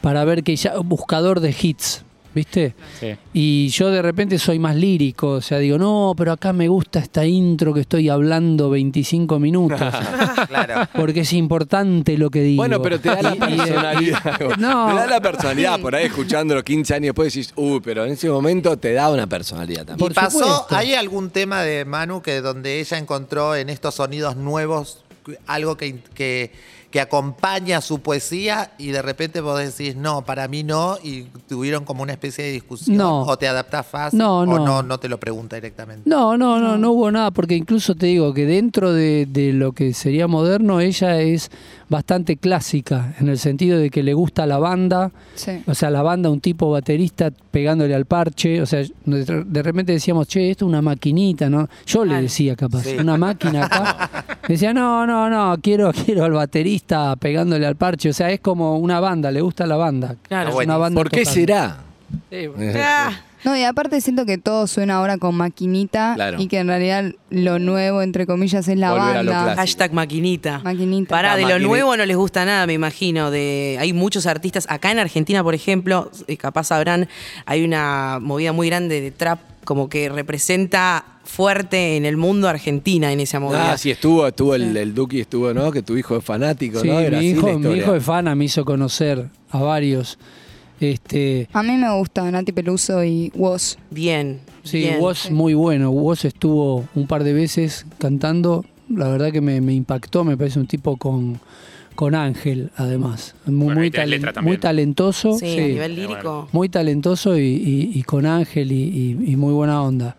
para 0.00 0.24
ver 0.24 0.42
que 0.42 0.56
ya, 0.56 0.76
buscador 0.78 1.38
de 1.38 1.54
hits, 1.62 2.04
¿viste? 2.34 2.74
Sí. 3.00 3.14
Y 3.32 3.68
yo 3.68 3.90
de 3.90 4.02
repente 4.02 4.38
soy 4.38 4.58
más 4.58 4.76
lírico, 4.76 5.28
o 5.30 5.40
sea, 5.40 5.58
digo, 5.58 5.78
no, 5.78 6.14
pero 6.16 6.32
acá 6.32 6.52
me 6.52 6.68
gusta 6.68 6.98
esta 6.98 7.24
intro 7.26 7.72
que 7.74 7.80
estoy 7.80 8.08
hablando 8.08 8.70
25 8.70 9.38
minutos, 9.38 9.80
Claro. 10.48 10.88
porque 10.94 11.20
es 11.20 11.32
importante 11.32 12.16
lo 12.18 12.30
que 12.30 12.42
digo. 12.42 12.62
Bueno, 12.62 12.80
pero 12.82 12.98
te 13.00 13.08
da 13.08 13.22
la 13.22 13.30
Y- 13.30 13.36
y- 13.54 13.56
personalidad. 13.56 14.40
No. 14.58 14.88
Te 14.88 14.94
da 14.94 15.06
la 15.06 15.20
personalidad. 15.20 15.80
Por 15.80 15.94
ahí 15.94 16.06
escuchándolo 16.06 16.62
15 16.62 16.94
años 16.94 17.06
después 17.08 17.32
decís, 17.32 17.52
uy, 17.56 17.80
pero 17.82 18.04
en 18.04 18.12
ese 18.12 18.28
momento 18.28 18.76
te 18.76 18.92
da 18.92 19.10
una 19.10 19.26
personalidad 19.26 19.82
¿Y 19.82 19.86
también. 19.86 19.98
Por 20.08 20.14
pasó, 20.14 20.38
supuesto. 20.38 20.66
hay 20.76 20.94
algún 20.94 21.30
tema 21.30 21.62
de 21.62 21.84
Manu 21.84 22.22
que 22.22 22.40
donde 22.40 22.80
ella 22.80 22.98
encontró 22.98 23.54
en 23.54 23.68
estos 23.70 23.94
sonidos 23.96 24.36
nuevos 24.36 25.03
algo 25.46 25.76
que, 25.76 25.98
que, 26.14 26.52
que 26.90 27.00
acompaña 27.00 27.80
su 27.80 28.00
poesía 28.00 28.70
y 28.78 28.88
de 28.88 29.02
repente 29.02 29.40
vos 29.40 29.58
decís, 29.58 29.96
no, 29.96 30.24
para 30.24 30.46
mí 30.48 30.62
no, 30.62 30.96
y 31.02 31.22
tuvieron 31.48 31.84
como 31.84 32.02
una 32.02 32.12
especie 32.12 32.44
de 32.44 32.52
discusión? 32.52 32.96
No. 32.96 33.22
¿O 33.22 33.36
te 33.36 33.48
adaptás 33.48 33.86
fácil? 33.86 34.18
No, 34.18 34.40
¿O 34.40 34.46
no. 34.46 34.82
no, 34.82 34.98
te 35.00 35.08
lo 35.08 35.18
pregunta 35.18 35.56
directamente? 35.56 36.08
No, 36.08 36.36
no, 36.36 36.60
no, 36.60 36.78
no 36.78 36.92
hubo 36.92 37.10
nada, 37.10 37.30
porque 37.32 37.56
incluso 37.56 37.94
te 37.94 38.06
digo 38.06 38.32
que 38.32 38.46
dentro 38.46 38.92
de, 38.92 39.26
de 39.26 39.52
lo 39.52 39.72
que 39.72 39.92
sería 39.92 40.28
moderno, 40.28 40.80
ella 40.80 41.20
es 41.20 41.50
bastante 41.88 42.36
clásica, 42.36 43.14
en 43.20 43.28
el 43.28 43.38
sentido 43.38 43.78
de 43.78 43.90
que 43.90 44.02
le 44.02 44.14
gusta 44.14 44.46
la 44.46 44.58
banda, 44.58 45.10
Sí. 45.34 45.62
o 45.66 45.74
sea, 45.74 45.90
la 45.90 46.02
banda, 46.02 46.30
un 46.30 46.40
tipo 46.40 46.70
baterista 46.70 47.30
pegándole 47.50 47.94
al 47.94 48.04
parche, 48.06 48.62
o 48.62 48.66
sea, 48.66 48.82
de 49.04 49.62
repente 49.62 49.92
decíamos, 49.92 50.28
che, 50.28 50.50
esto 50.50 50.64
es 50.64 50.68
una 50.68 50.80
maquinita, 50.82 51.50
¿no? 51.50 51.68
Yo 51.86 52.04
le 52.04 52.22
decía 52.22 52.56
capaz, 52.56 52.84
Sí. 52.84 52.96
una 52.98 53.16
máquina 53.16 53.66
acá. 53.66 54.10
Decía, 54.48 54.74
no, 54.74 55.06
no, 55.06 55.13
no, 55.30 55.56
quiero, 55.62 55.92
quiero 56.04 56.24
al 56.24 56.32
baterista 56.32 57.16
pegándole 57.16 57.66
al 57.66 57.76
parche, 57.76 58.10
o 58.10 58.12
sea, 58.12 58.30
es 58.30 58.40
como 58.40 58.78
una 58.78 59.00
banda, 59.00 59.30
le 59.30 59.40
gusta 59.40 59.66
la 59.66 59.76
banda. 59.76 60.16
Claro. 60.28 60.50
Es 60.50 60.66
una 60.66 60.76
banda 60.76 61.00
¿Por 61.00 61.10
qué 61.10 61.24
será? 61.24 61.78
Sí, 62.30 62.46
bueno. 62.46 62.72
Ah, 62.86 63.12
No, 63.44 63.56
y 63.56 63.62
aparte 63.62 64.00
siento 64.00 64.24
que 64.26 64.38
todo 64.38 64.66
suena 64.66 64.96
ahora 64.96 65.18
con 65.18 65.34
maquinita 65.34 66.12
Claro. 66.14 66.40
y 66.40 66.46
que 66.48 66.58
en 66.58 66.66
realidad 66.68 67.12
lo 67.30 67.58
nuevo, 67.58 68.02
entre 68.02 68.26
comillas, 68.26 68.66
es 68.68 68.78
la 68.78 68.92
Volver 68.92 69.16
a 69.18 69.22
lo 69.22 69.32
banda. 69.32 69.56
Hashtag 69.56 69.92
maquinita. 69.92 70.60
Maquinita. 70.64 71.08
Pará, 71.10 71.32
Ah, 71.32 71.36
de 71.36 71.42
lo 71.46 71.58
nuevo 71.58 71.96
no 71.96 72.06
les 72.06 72.16
gusta 72.16 72.44
nada, 72.44 72.66
me 72.66 72.72
imagino. 72.72 73.30
De, 73.30 73.76
hay 73.78 73.92
muchos 73.92 74.26
artistas. 74.26 74.66
Acá 74.68 74.90
en 74.90 74.98
Argentina, 74.98 75.42
por 75.42 75.54
ejemplo, 75.54 76.10
eh, 76.26 76.36
capaz 76.36 76.64
sabrán, 76.64 77.08
hay 77.46 77.64
una 77.64 78.18
movida 78.20 78.52
muy 78.52 78.68
grande 78.68 79.00
de 79.00 79.10
trap, 79.10 79.40
como 79.64 79.88
que 79.88 80.08
representa 80.08 81.04
fuerte 81.24 81.96
en 81.96 82.04
el 82.04 82.16
mundo 82.18 82.48
Argentina 82.48 83.10
en 83.12 83.20
esa 83.20 83.40
movida. 83.40 83.72
Ah, 83.72 83.78
sí, 83.78 83.90
estuvo, 83.90 84.26
estuvo 84.26 84.54
el, 84.54 84.76
el 84.76 84.94
Duki, 84.94 85.20
estuvo, 85.20 85.52
¿no? 85.54 85.72
Que 85.72 85.82
tu 85.82 85.96
hijo 85.96 86.16
es 86.18 86.24
fanático, 86.24 86.80
Sí, 86.80 86.88
¿no? 86.88 87.00
Era 87.00 87.18
mi 87.18 87.30
hijo, 87.30 87.58
mi 87.58 87.74
hijo 87.78 87.92
de 87.92 88.00
fana 88.00 88.34
me 88.34 88.44
hizo 88.44 88.64
conocer 88.64 89.28
a 89.50 89.58
varios. 89.58 90.18
Este, 90.80 91.48
A 91.52 91.62
mí 91.62 91.76
me 91.76 91.90
gusta 91.96 92.28
Nati 92.30 92.52
Peluso 92.52 93.02
y 93.04 93.30
Woz. 93.36 93.76
Bien. 93.90 94.40
sí, 94.64 94.78
bien. 94.78 95.00
Woz 95.00 95.30
muy 95.30 95.54
bueno. 95.54 95.90
Woz 95.90 96.24
estuvo 96.24 96.84
un 96.94 97.06
par 97.06 97.24
de 97.24 97.32
veces 97.32 97.86
cantando. 97.98 98.64
La 98.88 99.08
verdad 99.08 99.32
que 99.32 99.40
me, 99.40 99.60
me 99.60 99.72
impactó. 99.72 100.24
Me 100.24 100.36
parece 100.36 100.58
un 100.58 100.66
tipo 100.66 100.96
con, 100.96 101.38
con 101.94 102.14
ángel, 102.14 102.70
además. 102.76 103.34
Muy, 103.46 103.66
Bueno, 103.66 103.80
muy, 104.42 104.58
talentoso. 104.58 105.38
Sí, 105.38 105.46
sí. 105.46 105.58
a 105.60 105.66
nivel 105.68 105.96
lírico. 105.96 106.48
Muy 106.52 106.68
talentoso 106.68 107.38
y, 107.38 107.42
y- 107.42 107.90
y 107.94 108.02
con 108.02 108.26
ángel 108.26 108.72
y, 108.72 108.82
y- 108.82 109.32
y 109.32 109.36
muy 109.36 109.52
buena 109.54 109.80
onda. 109.82 110.16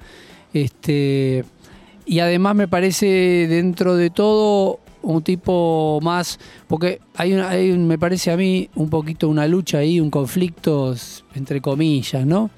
Este, 0.54 1.44
y 2.06 2.20
además 2.20 2.56
me 2.56 2.68
parece 2.68 3.06
dentro 3.50 3.96
de 3.96 4.10
todo 4.10 4.80
un 5.06 5.22
tipo 5.22 6.00
más, 6.02 6.40
porque 6.68 7.00
hay, 7.16 7.34
una, 7.34 7.50
hay 7.50 7.72
un- 7.72 7.88
me 7.88 7.98
parece 7.98 8.32
a 8.32 8.38
mí 8.38 8.70
un 8.76 8.90
poquito 8.90 9.30
una 9.30 9.48
lucha 9.48 9.78
ahí, 9.80 10.00
un 10.00 10.10
conflicto 10.10 10.96
entre 11.36 11.62
comillas, 11.62 12.26
¿no? 12.26 12.50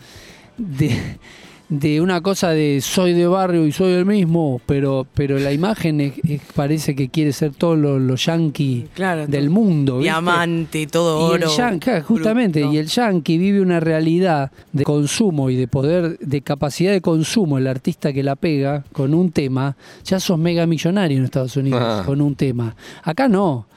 De 1.69 1.99
una 1.99 2.21
cosa 2.21 2.51
de 2.51 2.79
soy 2.81 3.11
de 3.13 3.27
barrio 3.27 3.65
y 3.65 3.73
soy 3.73 3.91
el 3.91 4.05
mismo, 4.05 4.61
pero, 4.65 5.05
pero 5.13 5.37
la 5.37 5.51
imagen 5.51 5.99
es- 5.99 6.13
es- 6.25 6.41
parece 6.55 6.95
que 6.95 7.09
quiere 7.09 7.33
ser 7.33 7.51
todo 7.53 7.75
lo, 7.75 7.99
lo 7.99 8.15
yankee 8.15 8.85
Claro, 8.93 9.27
del 9.27 9.49
mundo. 9.49 9.97
¿viste? 9.97 10.03
Diamante, 10.03 10.87
todo 10.87 11.33
Y 11.33 11.35
el 11.35 11.43
oro. 11.43 11.51
claro, 11.81 12.03
justamente, 12.05 12.61
bruto. 12.61 12.73
y 12.73 12.77
el 12.77 12.87
yankee 12.87 13.37
vive 13.37 13.59
una 13.59 13.81
realidad 13.81 14.49
de 14.71 14.83
consumo 14.85 15.49
y 15.49 15.57
de 15.57 15.67
poder, 15.67 16.17
de 16.19 16.41
capacidad 16.41 16.93
de 16.93 17.01
consumo, 17.01 17.57
el 17.57 17.67
artista 17.67 18.13
que 18.13 18.23
la 18.23 18.37
pega 18.37 18.85
con 18.93 19.13
un 19.13 19.31
tema, 19.31 19.75
ya 20.05 20.21
sos 20.21 20.39
mega 20.39 20.65
millonario 20.65 21.17
en 21.17 21.25
Estados 21.25 21.57
Unidos 21.57 21.81
Ah. 21.83 22.03
con 22.05 22.21
un 22.21 22.35
tema. 22.35 22.75
Acá 23.03 23.27
no. 23.27 23.67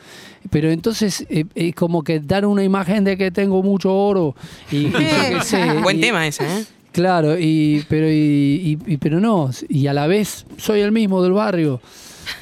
Pero 0.48 0.70
entonces 0.70 1.26
eh, 1.29 1.44
es 1.55 1.74
como 1.74 2.03
que 2.03 2.18
dar 2.20 2.46
una 2.46 2.62
imagen 2.64 3.05
de 3.05 3.16
que 3.18 3.31
tengo 3.31 3.62
mucho 3.62 3.94
oro 3.94 4.35
y, 4.70 4.76
y 4.87 4.90
yo 4.90 4.98
qué 4.98 5.38
sé, 5.42 5.72
Buen 5.83 5.98
y- 5.98 6.00
tema 6.00 6.26
ese, 6.26 6.44
¿eh? 6.44 6.64
Claro, 6.92 7.38
y 7.38 7.85
pero 7.88 8.09
y, 8.11 8.79
y- 8.87 8.92
y- 8.94 8.96
pero 8.96 9.20
no, 9.20 9.50
y 9.68 9.87
a 9.87 9.92
la 9.94 10.07
vez 10.07 10.44
soy 10.57 10.81
el 10.81 10.90
mismo 10.92 11.22
del 11.22 11.33
barrio. 11.33 11.81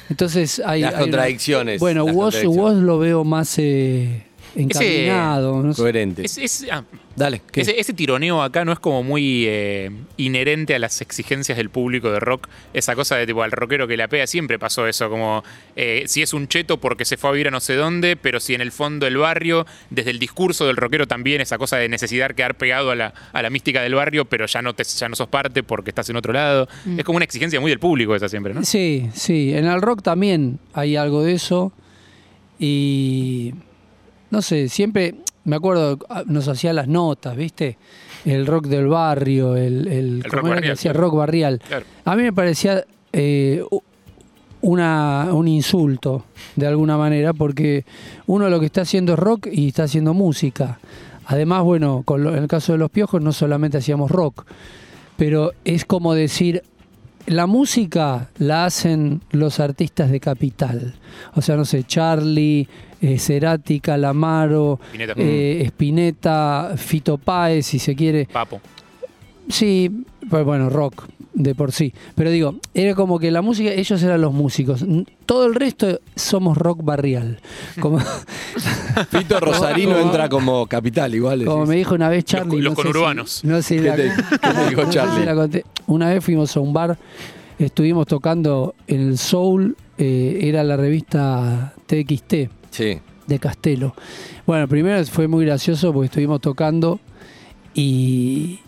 Entonces 0.09 0.61
hay 0.65 0.81
Las 0.81 0.89
hay 0.91 0.95
una- 0.95 1.01
contradicciones, 1.03 1.79
bueno, 1.79 2.05
las 2.05 2.15
vos, 2.15 2.35
contradicciones. 2.35 2.73
vos 2.75 2.83
lo 2.83 2.97
veo 2.99 3.23
más 3.23 3.57
eh, 3.59 4.23
encaminado. 4.55 5.63
no 5.63 5.73
sé. 5.73 5.81
Coherente. 5.81 6.25
Es- 6.25 6.37
es- 6.37 6.67
ah, 6.71 6.83
Dale, 7.15 7.41
¿qué? 7.51 7.61
Ese, 7.61 7.77
ese 7.77 7.93
tironeo 7.93 8.41
acá 8.41 8.63
no 8.63 8.71
es 8.71 8.79
como 8.79 9.03
muy 9.03 9.43
eh, 9.45 9.91
inherente 10.15 10.73
a 10.73 10.79
las 10.79 11.01
exigencias 11.01 11.57
del 11.57 11.69
público 11.69 12.09
de 12.11 12.19
rock. 12.21 12.47
Esa 12.73 12.95
cosa 12.95 13.17
de 13.17 13.27
tipo 13.27 13.43
al 13.43 13.51
rockero 13.51 13.87
que 13.89 13.97
la 13.97 14.07
pega 14.07 14.25
siempre 14.25 14.57
pasó 14.57 14.87
eso, 14.87 15.09
como 15.09 15.43
eh, 15.75 16.03
si 16.07 16.21
es 16.21 16.33
un 16.33 16.47
cheto 16.47 16.77
porque 16.79 17.03
se 17.03 17.17
fue 17.17 17.29
a 17.31 17.33
vivir 17.33 17.49
a 17.49 17.51
no 17.51 17.59
sé 17.59 17.73
dónde, 17.75 18.15
pero 18.15 18.39
si 18.39 18.53
en 18.53 18.61
el 18.61 18.71
fondo 18.71 19.05
del 19.05 19.17
barrio, 19.17 19.65
desde 19.89 20.11
el 20.11 20.19
discurso 20.19 20.65
del 20.65 20.77
rockero 20.77 21.07
también, 21.07 21.41
esa 21.41 21.57
cosa 21.57 21.75
de 21.75 21.89
necesidad 21.89 22.31
quedar 22.31 22.55
pegado 22.55 22.91
a 22.91 22.95
la, 22.95 23.13
a 23.33 23.41
la 23.41 23.49
mística 23.49 23.81
del 23.81 23.95
barrio, 23.95 24.23
pero 24.23 24.45
ya 24.45 24.61
no, 24.61 24.73
te, 24.73 24.85
ya 24.85 25.09
no 25.09 25.15
sos 25.17 25.27
parte 25.27 25.61
porque 25.61 25.89
estás 25.89 26.09
en 26.09 26.15
otro 26.15 26.31
lado. 26.31 26.69
Es 26.97 27.03
como 27.03 27.17
una 27.17 27.25
exigencia 27.25 27.59
muy 27.59 27.69
del 27.69 27.79
público 27.79 28.15
esa 28.15 28.29
siempre, 28.29 28.53
¿no? 28.53 28.63
Sí, 28.63 29.09
sí, 29.13 29.53
en 29.53 29.65
el 29.65 29.81
rock 29.81 30.03
también 30.03 30.59
hay 30.73 30.95
algo 30.95 31.21
de 31.23 31.33
eso. 31.33 31.73
Y 32.57 33.53
no 34.31 34.41
sé, 34.41 34.69
siempre 34.69 35.15
me 35.45 35.55
acuerdo, 35.55 35.97
ah, 36.09 36.23
nos 36.25 36.47
hacía 36.47 36.73
las 36.73 36.87
notas, 36.87 37.35
¿viste? 37.35 37.77
El 38.25 38.45
rock 38.45 38.67
del 38.67 38.87
barrio, 38.87 39.55
el, 39.55 39.87
el, 39.87 40.21
El 40.23 40.23
¿cómo 40.29 40.41
rock 40.41 40.45
era 40.45 40.55
que 40.55 40.55
barrial, 40.55 40.75
decía? 40.75 40.91
claro. 40.91 41.07
rock 41.07 41.15
barrial. 41.17 41.61
Claro. 41.67 41.85
A 42.05 42.15
mí 42.15 42.23
me 42.23 42.33
parecía 42.33 42.83
eh, 43.13 43.63
una, 44.61 45.29
un 45.31 45.47
insulto, 45.47 46.25
de 46.55 46.67
alguna 46.67 46.97
manera, 46.97 47.33
porque 47.33 47.85
uno 48.27 48.49
lo 48.49 48.59
que 48.59 48.65
está 48.65 48.81
haciendo 48.81 49.13
es 49.13 49.19
rock 49.19 49.47
y 49.51 49.69
está 49.69 49.83
haciendo 49.83 50.13
música. 50.13 50.79
Además, 51.25 51.63
bueno, 51.63 52.01
con 52.05 52.23
lo- 52.23 52.35
en 52.35 52.43
el 52.43 52.47
caso 52.47 52.73
de 52.73 52.77
los 52.79 52.89
piojos 52.91 53.21
no 53.21 53.31
solamente 53.31 53.77
hacíamos 53.77 54.11
rock, 54.11 54.45
pero 55.15 55.53
es 55.63 55.85
como 55.85 56.13
decir, 56.13 56.63
la 57.27 57.45
música 57.47 58.29
la 58.37 58.65
hacen 58.65 59.21
los 59.31 59.59
artistas 59.59 60.09
de 60.11 60.19
capital. 60.19 60.95
O 61.35 61.41
sea, 61.41 61.55
no 61.55 61.65
sé, 61.65 61.83
Charlie, 61.83 62.67
eh, 63.01 63.19
Cerati, 63.19 63.79
Calamaro, 63.79 64.79
Spinetta. 64.91 65.13
eh, 65.17 65.61
Spinetta, 65.65 66.73
Fito 66.77 67.17
Páez, 67.17 67.65
si 67.65 67.79
se 67.79 67.95
quiere. 67.95 68.25
Papo. 68.31 68.61
Sí, 69.47 70.03
pues 70.29 70.43
bueno, 70.45 70.69
rock 70.69 71.07
de 71.39 71.55
por 71.55 71.71
sí. 71.71 71.93
Pero 72.15 72.29
digo, 72.29 72.55
era 72.73 72.93
como 72.93 73.17
que 73.17 73.31
la 73.31 73.41
música, 73.41 73.71
ellos 73.71 74.03
eran 74.03 74.21
los 74.21 74.33
músicos. 74.33 74.85
Todo 75.25 75.45
el 75.47 75.55
resto 75.55 75.99
somos 76.15 76.57
rock 76.57 76.83
barrial. 76.83 77.39
Como, 77.79 77.97
Fito 79.09 79.39
Rosarino 79.39 79.93
como- 79.93 80.05
entra 80.05 80.29
como 80.29 80.67
capital, 80.67 81.15
igual. 81.15 81.45
como 81.45 81.59
decís. 81.61 81.69
me 81.69 81.75
dijo 81.77 81.95
una 81.95 82.09
vez 82.09 82.25
Charlie. 82.25 82.61
los 82.61 82.71
no 82.73 82.75
sé 82.75 82.81
conurbanos. 82.89 83.31
si- 83.31 83.47
no 83.47 83.61
sé 83.61 83.75
¿Qué 83.77 83.81
la- 83.83 83.95
te- 83.95 84.11
qué 84.41 84.53
te 84.53 84.69
dijo 84.69 84.81
no 84.85 84.87
sé 84.91 84.93
Charlie? 84.93 85.19
si 85.21 85.25
la 85.25 85.35
conté. 85.35 85.65
Una 85.87 86.09
vez 86.09 86.23
fuimos 86.23 86.55
a 86.55 86.59
un 86.59 86.73
bar, 86.73 86.97
estuvimos 87.57 88.05
tocando 88.05 88.75
en 88.87 89.01
el 89.07 89.17
Soul, 89.17 89.75
eh, 89.97 90.39
era 90.43 90.63
la 90.63 90.75
revista 90.77 91.73
TXT 91.87 92.49
Sí. 92.71 92.99
de 93.27 93.39
Castelo. 93.39 93.95
Bueno, 94.45 94.67
primero 94.67 95.03
fue 95.05 95.27
muy 95.29 95.45
gracioso 95.45 95.93
porque 95.93 96.07
estuvimos 96.07 96.41
tocando 96.41 96.99
y, 97.73 98.59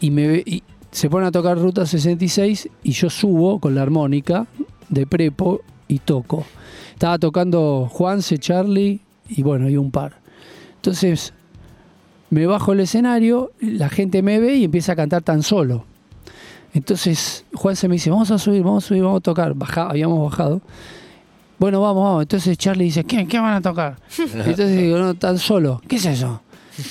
y 0.00 0.10
me 0.10 0.28
ve- 0.28 0.42
y 0.46 0.62
se 0.94 1.10
pone 1.10 1.26
a 1.26 1.32
tocar 1.32 1.58
Ruta 1.58 1.86
66 1.86 2.68
y 2.84 2.92
yo 2.92 3.10
subo 3.10 3.58
con 3.58 3.74
la 3.74 3.82
armónica 3.82 4.46
de 4.88 5.08
prepo 5.08 5.60
y 5.88 5.98
toco. 5.98 6.46
Estaba 6.92 7.18
tocando 7.18 7.88
Juanse, 7.90 8.38
Charlie 8.38 9.00
y 9.28 9.42
bueno, 9.42 9.68
y 9.68 9.76
un 9.76 9.90
par. 9.90 10.20
Entonces 10.76 11.34
me 12.30 12.46
bajo 12.46 12.72
el 12.72 12.78
escenario, 12.78 13.50
la 13.60 13.88
gente 13.88 14.22
me 14.22 14.38
ve 14.38 14.54
y 14.54 14.64
empieza 14.64 14.92
a 14.92 14.96
cantar 14.96 15.22
tan 15.22 15.42
solo. 15.42 15.84
Entonces 16.72 17.44
Juan 17.52 17.74
se 17.74 17.88
me 17.88 17.94
dice, 17.94 18.10
vamos 18.10 18.30
a 18.30 18.38
subir, 18.38 18.62
vamos 18.62 18.84
a 18.84 18.86
subir, 18.86 19.02
vamos 19.02 19.18
a 19.18 19.22
tocar. 19.22 19.52
Baja, 19.54 19.90
habíamos 19.90 20.30
bajado. 20.30 20.62
Bueno, 21.58 21.80
vamos, 21.80 22.04
vamos. 22.04 22.22
Entonces 22.22 22.56
Charlie 22.56 22.84
dice, 22.84 23.02
¿qué, 23.02 23.26
qué 23.26 23.40
van 23.40 23.54
a 23.54 23.60
tocar? 23.60 23.96
Entonces 24.16 24.78
digo, 24.78 24.96
no, 24.98 25.14
tan 25.14 25.38
solo. 25.38 25.82
¿Qué 25.88 25.96
es 25.96 26.06
eso? 26.06 26.40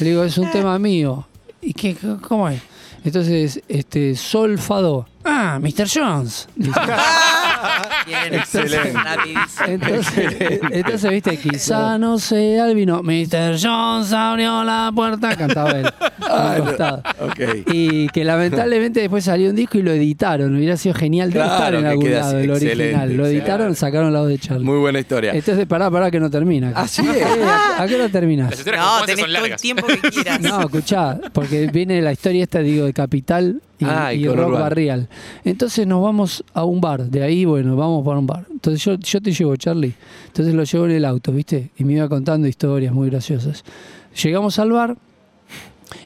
Le 0.02 0.10
digo, 0.10 0.26
es 0.26 0.38
un 0.38 0.52
tema 0.52 0.78
mío. 0.78 1.26
¿Y 1.62 1.72
qué, 1.72 1.96
cómo 2.28 2.50
es? 2.50 2.73
Entonces, 3.04 3.62
este, 3.68 4.16
Sol 4.16 4.58
Fa 4.58 4.82
Do. 4.82 5.06
Ah, 5.26 5.60
Mr. 5.62 5.88
Jones. 5.88 6.48
Bien, 8.06 8.34
Excelente. 8.34 8.94
rapidísimo. 8.94 9.66
Entonces, 9.68 10.60
entonces, 10.72 11.12
viste, 11.12 11.38
quizá 11.38 11.98
no 11.98 12.18
sea 12.20 12.68
el 12.68 12.76
vino. 12.76 13.02
Mr. 13.04 13.58
Jones 13.62 14.12
abrió 14.14 14.64
la 14.64 14.92
puerta, 14.94 15.36
cantaba 15.36 15.72
él. 15.72 15.90
al 16.30 16.64
costado. 16.64 17.04
Ok. 17.22 17.40
Y 17.72 18.08
que 18.10 18.24
lamentablemente 18.24 19.00
después 19.02 19.24
salió 19.24 19.50
un 19.50 19.56
disco 19.56 19.78
y 19.78 19.82
lo 19.82 19.92
editaron. 19.92 20.56
Hubiera 20.56 20.78
sido 20.78 20.96
genial 20.96 21.30
de 21.30 21.36
Claro, 21.40 21.54
estar 21.54 21.76
en 21.76 21.82
que 21.82 21.88
algún 21.88 22.06
queda 22.06 22.20
lado, 22.20 22.40
el 22.40 22.50
excelente, 22.50 22.84
original. 22.84 23.14
Lo 23.18 23.26
editaron, 23.28 23.58
claro. 23.58 23.76
sacaron 23.76 24.14
la 24.14 24.20
voz 24.20 24.30
de 24.30 24.40
Charlie. 24.40 24.66
Muy 24.66 24.78
buena 24.80 25.00
historia. 25.00 25.32
Entonces, 25.34 25.66
pará, 25.66 25.90
pará, 25.92 26.12
que 26.12 26.20
no 26.20 26.30
termina. 26.30 26.72
Así 26.76 27.02
es. 27.08 27.16
Eh, 27.18 27.26
¿A, 27.44 27.82
a 27.84 27.88
qué 27.88 27.96
hora 27.96 28.06
historias 28.06 28.78
No, 28.82 28.88
Juanse 28.90 29.06
tenés 29.06 29.20
son 29.20 29.26
todo 29.26 29.26
el 29.26 29.34
largas. 29.34 29.62
tiempo 29.62 29.88
que 29.88 29.98
quieras. 30.10 30.42
No, 30.42 30.62
escuchá, 30.62 31.18
porque 31.34 31.68
viene 31.68 32.02
la 32.02 32.12
historia 32.12 32.44
esta, 32.44 32.60
digo, 32.60 32.86
de 32.86 32.94
Capital 32.94 33.62
y, 33.84 33.90
Ah, 33.90 34.14
y 34.14 34.28
Rock. 34.28 34.60
Barrial. 34.60 35.08
Entonces 35.44 35.86
nos 35.88 36.02
vamos 36.04 36.44
a 36.54 36.64
un 36.66 36.82
bar, 36.82 37.06
de 37.10 37.24
ahí, 37.24 37.46
bueno, 37.46 37.76
vamos 37.76 38.06
para 38.06 38.20
un 38.20 38.28
bar. 38.28 38.46
Entonces 38.52 38.84
yo, 38.84 38.96
yo 38.96 39.22
te 39.22 39.32
llevo, 39.32 39.56
Charlie. 39.56 39.94
Entonces 40.28 40.54
lo 40.54 40.64
llevo 40.64 40.86
en 40.86 40.92
el 40.92 41.06
auto, 41.06 41.32
¿viste? 41.32 41.70
Y 41.78 41.84
me 41.84 41.94
iba 41.94 42.08
contando 42.10 42.48
historias 42.48 42.94
muy 42.94 43.10
graciosas. 43.10 43.64
Llegamos 44.24 44.60
al 44.60 44.72
bar 44.72 44.96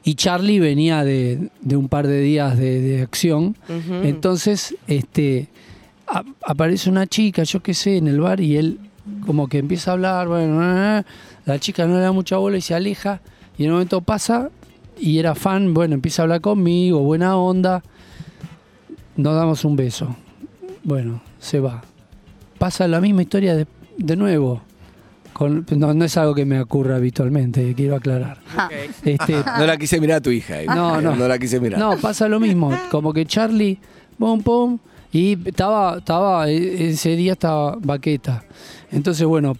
y 0.04 0.14
Charlie 0.14 0.60
venía 0.60 1.04
de, 1.04 1.50
de 1.60 1.76
un 1.76 1.88
par 1.88 2.06
de 2.06 2.20
días 2.20 2.58
de, 2.58 2.80
de 2.80 3.02
acción. 3.02 3.56
Entonces, 4.04 4.74
este, 4.86 5.48
a- 6.06 6.24
aparece 6.46 6.90
una 6.90 7.06
chica, 7.06 7.42
yo 7.44 7.60
qué 7.62 7.74
sé, 7.74 7.96
en 7.96 8.08
el 8.08 8.20
bar 8.20 8.40
y 8.40 8.56
él 8.56 8.78
como 9.24 9.48
que 9.48 9.58
empieza 9.58 9.90
a 9.90 9.94
hablar, 9.94 10.28
bueno, 10.28 10.58
ah, 10.60 10.98
ah, 10.98 11.04
la 11.46 11.58
chica 11.58 11.86
no 11.86 11.94
le 11.94 12.00
da 12.00 12.12
mucha 12.12 12.36
bola 12.36 12.58
y 12.58 12.60
se 12.60 12.74
aleja 12.74 13.20
y 13.56 13.64
en 13.64 13.70
un 13.70 13.76
momento 13.76 14.02
pasa 14.02 14.50
y 15.00 15.18
era 15.18 15.34
fan, 15.34 15.74
bueno, 15.74 15.94
empieza 15.94 16.22
a 16.22 16.24
hablar 16.24 16.40
conmigo, 16.40 17.00
buena 17.00 17.36
onda, 17.36 17.82
nos 19.16 19.34
damos 19.34 19.64
un 19.64 19.76
beso. 19.76 20.14
Bueno, 20.84 21.20
se 21.38 21.60
va. 21.60 21.82
Pasa 22.58 22.88
la 22.88 23.00
misma 23.00 23.22
historia 23.22 23.54
de, 23.54 23.66
de 23.96 24.16
nuevo. 24.16 24.62
Con- 25.32 25.64
no, 25.76 25.94
no 25.94 26.04
es 26.04 26.16
algo 26.16 26.34
que 26.34 26.44
me 26.44 26.60
ocurra 26.60 26.96
habitualmente, 26.96 27.74
quiero 27.74 27.96
aclarar. 27.96 28.38
Este, 29.04 29.36
No 29.58 29.66
la 29.66 29.76
quise 29.76 30.00
mirar 30.00 30.18
a 30.18 30.20
tu 30.20 30.30
hija. 30.30 30.62
eh. 30.62 30.66
No, 30.66 31.00
no. 31.02 31.14
No 31.14 31.28
la 31.28 31.38
quise 31.38 31.60
mirar. 31.60 31.78
no, 31.78 31.96
pasa 31.98 32.28
lo 32.28 32.40
mismo. 32.40 32.72
Como 32.90 33.12
que 33.12 33.24
Charlie, 33.26 33.78
pum, 34.18 34.42
pum, 34.42 34.78
y 35.12 35.38
estaba, 35.48 35.98
estaba, 35.98 36.48
e- 36.50 36.90
ese 36.90 37.14
día 37.16 37.32
estaba 37.32 37.76
baqueta. 37.80 38.44
Entonces, 38.90 39.26
bueno, 39.26 39.56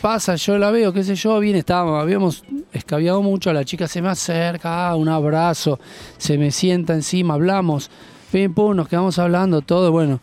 pasa, 0.00 0.34
yo 0.36 0.58
la 0.58 0.70
veo, 0.70 0.92
qué 0.92 1.04
sé 1.04 1.14
yo, 1.14 1.38
bien, 1.38 1.56
estábamos, 1.56 2.00
habíamos 2.02 2.42
escabiado 2.78 3.22
mucho, 3.22 3.52
la 3.52 3.64
chica 3.64 3.86
se 3.86 4.02
me 4.02 4.08
acerca, 4.08 4.88
ah, 4.88 4.96
un 4.96 5.08
abrazo, 5.08 5.78
se 6.16 6.38
me 6.38 6.50
sienta 6.50 6.94
encima, 6.94 7.34
hablamos, 7.34 7.90
pim, 8.32 8.52
pum, 8.52 8.74
nos 8.74 8.88
quedamos 8.88 9.18
hablando, 9.18 9.60
todo, 9.60 9.92
bueno. 9.92 10.20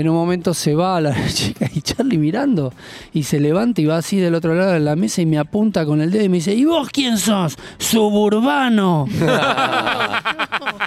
En 0.00 0.08
un 0.08 0.14
momento 0.14 0.52
se 0.54 0.74
va 0.74 1.00
la 1.00 1.14
chica 1.32 1.68
y 1.74 1.80
Charlie 1.80 2.18
mirando 2.18 2.72
y 3.12 3.22
se 3.22 3.40
levanta 3.40 3.80
y 3.80 3.86
va 3.86 3.96
así 3.98 4.18
del 4.18 4.34
otro 4.34 4.54
lado 4.54 4.72
de 4.72 4.80
la 4.80 4.94
mesa 4.96 5.22
y 5.22 5.26
me 5.26 5.38
apunta 5.38 5.86
con 5.86 6.00
el 6.00 6.10
dedo 6.10 6.24
y 6.24 6.28
me 6.28 6.36
dice, 6.36 6.54
¿y 6.54 6.64
vos 6.64 6.88
quién 6.90 7.16
sos? 7.18 7.56
Suburbano. 7.78 9.06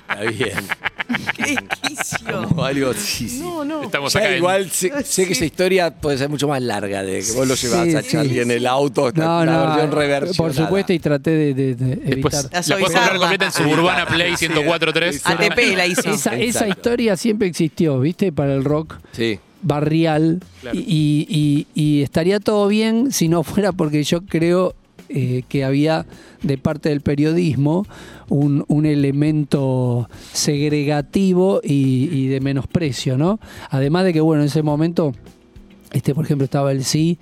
Está 0.10 0.22
bien. 0.32 0.54
¡Qué! 1.36 1.56
Como 2.32 2.64
algo 2.64 2.94
sí, 2.94 3.28
sí. 3.30 3.40
No, 3.40 3.66
no. 3.66 3.84
Estamos 3.84 4.14
Ya 4.14 4.20
acá 4.20 4.30
en- 4.32 4.38
igual 4.38 4.70
sé, 4.70 4.92
sé 5.04 5.26
que 5.26 5.34
esa 5.34 5.46
historia 5.46 5.92
puede 5.96 6.18
ser 6.18 6.30
mucho 6.30 6.48
más 6.48 6.62
larga 6.62 7.02
de 7.04 7.22
que 7.24 7.32
vos 7.34 7.48
lo 7.48 7.56
llevas 7.56 7.88
Sí, 7.88 7.96
a 7.96 8.02
sí, 8.04 8.10
Charlie 8.12 8.42
en 8.42 8.52
el 8.52 8.68
auto, 8.68 9.08
esta- 9.08 9.24
No, 9.26 9.46
la 9.46 9.52
no, 9.52 9.66
versión 9.68 9.88
eh, 9.92 9.96
reversión. 9.96 10.36
por 10.38 10.54
supuesto, 10.54 10.94
y 10.94 11.00
traté 11.00 11.32
de, 11.32 11.54
de- 11.54 11.76
de 11.76 11.96
Después 11.96 12.34
evitar. 12.36 12.44
La 12.44 12.50
la 12.50 12.50
puedes 12.52 12.52
comprar 12.52 12.64
suavizarla. 12.64 13.20
completa 13.20 13.46
en 13.46 13.52
Suburbana 13.52 14.06
Play 14.06 14.32
1043. 14.40 15.22
ATP 15.26 15.76
la 15.78 15.88
hizo. 15.88 16.02
Esa, 16.02 16.14
esa 16.14 16.36
Exacto. 16.38 16.68
historia 16.70 17.18
siempre 17.18 17.48
existió, 17.48 18.00
¿viste? 18.00 18.32
Para 18.32 18.54
el 18.54 18.64
rock 18.64 18.96
Sí. 19.12 19.40
barrial. 19.62 20.40
Claro. 20.62 20.78
Y, 20.80 21.26
y- 21.30 21.68
y 21.74 22.02
estaría 22.02 22.40
todo 22.40 22.68
bien 22.68 23.12
si 23.12 23.28
no 23.28 23.44
fuera 23.44 23.72
porque 23.72 24.04
yo 24.04 24.22
creo 24.26 24.74
eh, 25.10 25.44
que 25.50 25.64
había 25.64 26.06
de 26.44 26.58
parte 26.58 26.90
del 26.90 27.02
periodismo 27.02 27.86
un, 28.30 28.64
un 28.68 28.86
elemento 28.86 30.08
segregativo 30.34 31.62
y, 31.64 32.10
y 32.12 32.28
de 32.28 32.40
menosprecio, 32.42 33.18
¿no? 33.18 33.40
Además 33.70 34.06
de 34.06 34.14
que, 34.14 34.22
bueno, 34.22 34.44
en 34.44 34.48
ese 34.48 34.62
momento, 34.62 35.14
este, 35.92 36.14
por 36.14 36.26
ejemplo, 36.26 36.46
estaba 36.46 36.72
el 36.72 36.84
sí 36.84 37.18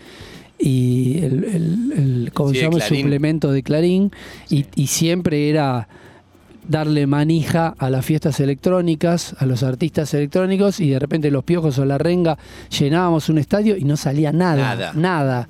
y 0.59 1.19
el, 1.19 1.43
el- 1.45 1.93
el- 1.95 2.31
¿cómo 2.33 2.49
Sí, 2.49 2.55
se 2.55 2.59
de 2.61 2.65
llama? 2.65 2.77
el 2.77 2.83
Clarín. 2.87 3.03
suplemento 3.05 3.51
de 3.51 3.63
Clarín 3.63 4.11
y, 4.49 4.65
y 4.75 4.87
siempre 4.87 5.49
era 5.49 5.87
darle 6.67 7.08
manija 7.08 7.73
a 7.77 7.89
las 7.89 8.06
fiestas 8.06 8.39
electrónicas, 8.39 9.36
a 9.39 9.45
los 9.45 9.63
artistas 9.63 10.13
electrónicos 10.13 10.80
y 10.80 10.89
de 10.89 10.99
repente 10.99 11.32
los 11.32 11.43
piojos 11.43 11.77
o 11.80 11.86
la 11.86 11.97
renga 11.97 12.38
llenábamos 12.77 13.30
un 13.30 13.38
estadio 13.38 13.75
y 13.77 13.84
no 13.84 13.97
salía 13.97 14.32
nada, 14.32 14.75
Nada. 14.75 14.91
nada. 14.95 15.49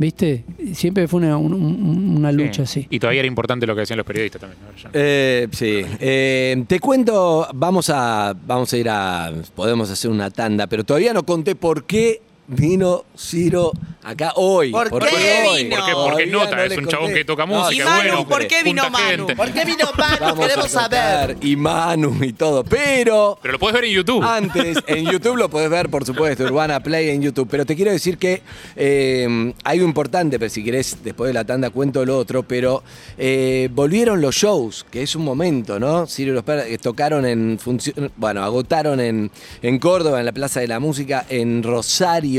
¿Viste? 0.00 0.44
Siempre 0.74 1.08
fue 1.08 1.18
una, 1.22 1.36
un- 1.36 1.52
un- 1.54 2.16
una 2.18 2.30
lucha 2.30 2.64
Sí. 2.64 2.80
así. 2.82 2.86
Y 2.88 3.00
todavía 3.00 3.18
era 3.20 3.26
importante 3.26 3.66
lo 3.66 3.74
que 3.74 3.80
decían 3.80 3.96
los 3.96 4.06
periodistas 4.06 4.40
también. 4.40 4.60
Eh, 4.92 5.48
sí. 5.50 5.82
Eh, 5.98 6.64
te 6.68 6.78
cuento, 6.78 7.48
vamos 7.52 7.90
a, 7.90 8.32
vamos 8.46 8.72
a 8.72 8.76
ir 8.76 8.88
a, 8.88 9.32
podemos 9.56 9.90
hacer 9.90 10.08
una 10.08 10.30
tanda, 10.30 10.68
pero 10.68 10.84
todavía 10.84 11.12
no 11.12 11.24
conté 11.24 11.56
por 11.56 11.82
qué 11.84 12.20
vino 12.48 13.04
Ciro 13.16 13.72
acá 14.02 14.32
hoy. 14.36 14.70
¿Por 14.70 14.88
¿Por 14.88 15.06
qué 15.06 15.44
hoy? 15.46 15.64
vino? 15.64 15.76
¿Por 15.76 15.84
qué? 15.86 15.92
Porque 15.92 16.26
Todavía 16.26 16.32
nota, 16.32 16.56
no 16.56 16.62
es 16.62 16.78
un 16.78 16.86
chabón 16.86 17.06
conté. 17.06 17.18
que 17.20 17.24
toca 17.26 17.46
No, 17.46 17.54
música, 17.58 17.74
Y 17.74 17.78
es 17.80 17.84
Manu, 17.84 18.08
bueno. 18.08 18.28
¿por 18.28 18.46
qué 18.46 18.62
vino 18.62 18.82
junta 18.84 18.98
Manu? 18.98 19.16
gente. 19.26 19.36
¿Por 19.36 19.52
qué 19.52 19.64
vino 19.66 19.84
Manu? 19.98 20.16
Vamos 20.20 20.46
Queremos 20.46 20.64
a 20.66 20.68
saber. 20.88 21.36
y 21.42 21.56
Manu 21.56 22.18
y 22.24 22.32
todo, 22.32 22.64
pero 22.64 23.38
Pero 23.42 23.52
lo 23.52 23.58
puedes 23.58 23.74
ver 23.74 23.84
en 23.84 23.92
YouTube. 23.92 24.22
Antes, 24.24 24.78
en 24.86 25.04
YouTube 25.10 25.36
lo 25.36 25.50
podés 25.50 25.68
ver, 25.68 25.90
por 25.90 26.06
supuesto, 26.06 26.44
Urbana 26.44 26.80
Play 26.80 27.10
en 27.10 27.20
YouTube. 27.22 27.48
Pero 27.50 27.66
te 27.66 27.76
quiero 27.76 27.90
decir 27.90 28.16
que 28.16 28.42
eh, 28.76 29.52
algo 29.64 29.84
importante, 29.84 30.38
pero 30.38 30.48
si 30.48 30.64
querés, 30.64 30.96
después 31.04 31.28
de 31.28 31.34
la 31.34 31.44
tanda 31.44 31.68
cuento 31.70 32.04
lo 32.06 32.16
otro. 32.16 32.42
Pero 32.44 32.82
eh, 33.18 33.68
volvieron 33.72 34.20
los 34.22 34.34
shows, 34.36 34.86
que 34.90 35.02
es 35.02 35.14
un 35.16 35.24
momento, 35.24 35.78
¿no? 35.78 36.06
Ciro 36.06 36.32
y 36.32 36.34
los 36.34 36.44
Perras, 36.44 36.64
que 36.66 36.78
tocaron 36.78 37.26
en 37.26 37.58
función. 37.58 38.10
Bueno, 38.16 38.42
agotaron 38.42 39.00
en, 39.00 39.30
en 39.60 39.78
Córdoba, 39.78 40.20
en 40.20 40.24
la 40.26 40.32
Plaza 40.32 40.60
de 40.60 40.68
la 40.68 40.80
Música, 40.80 41.26
en 41.28 41.62
Rosario, 41.62 42.37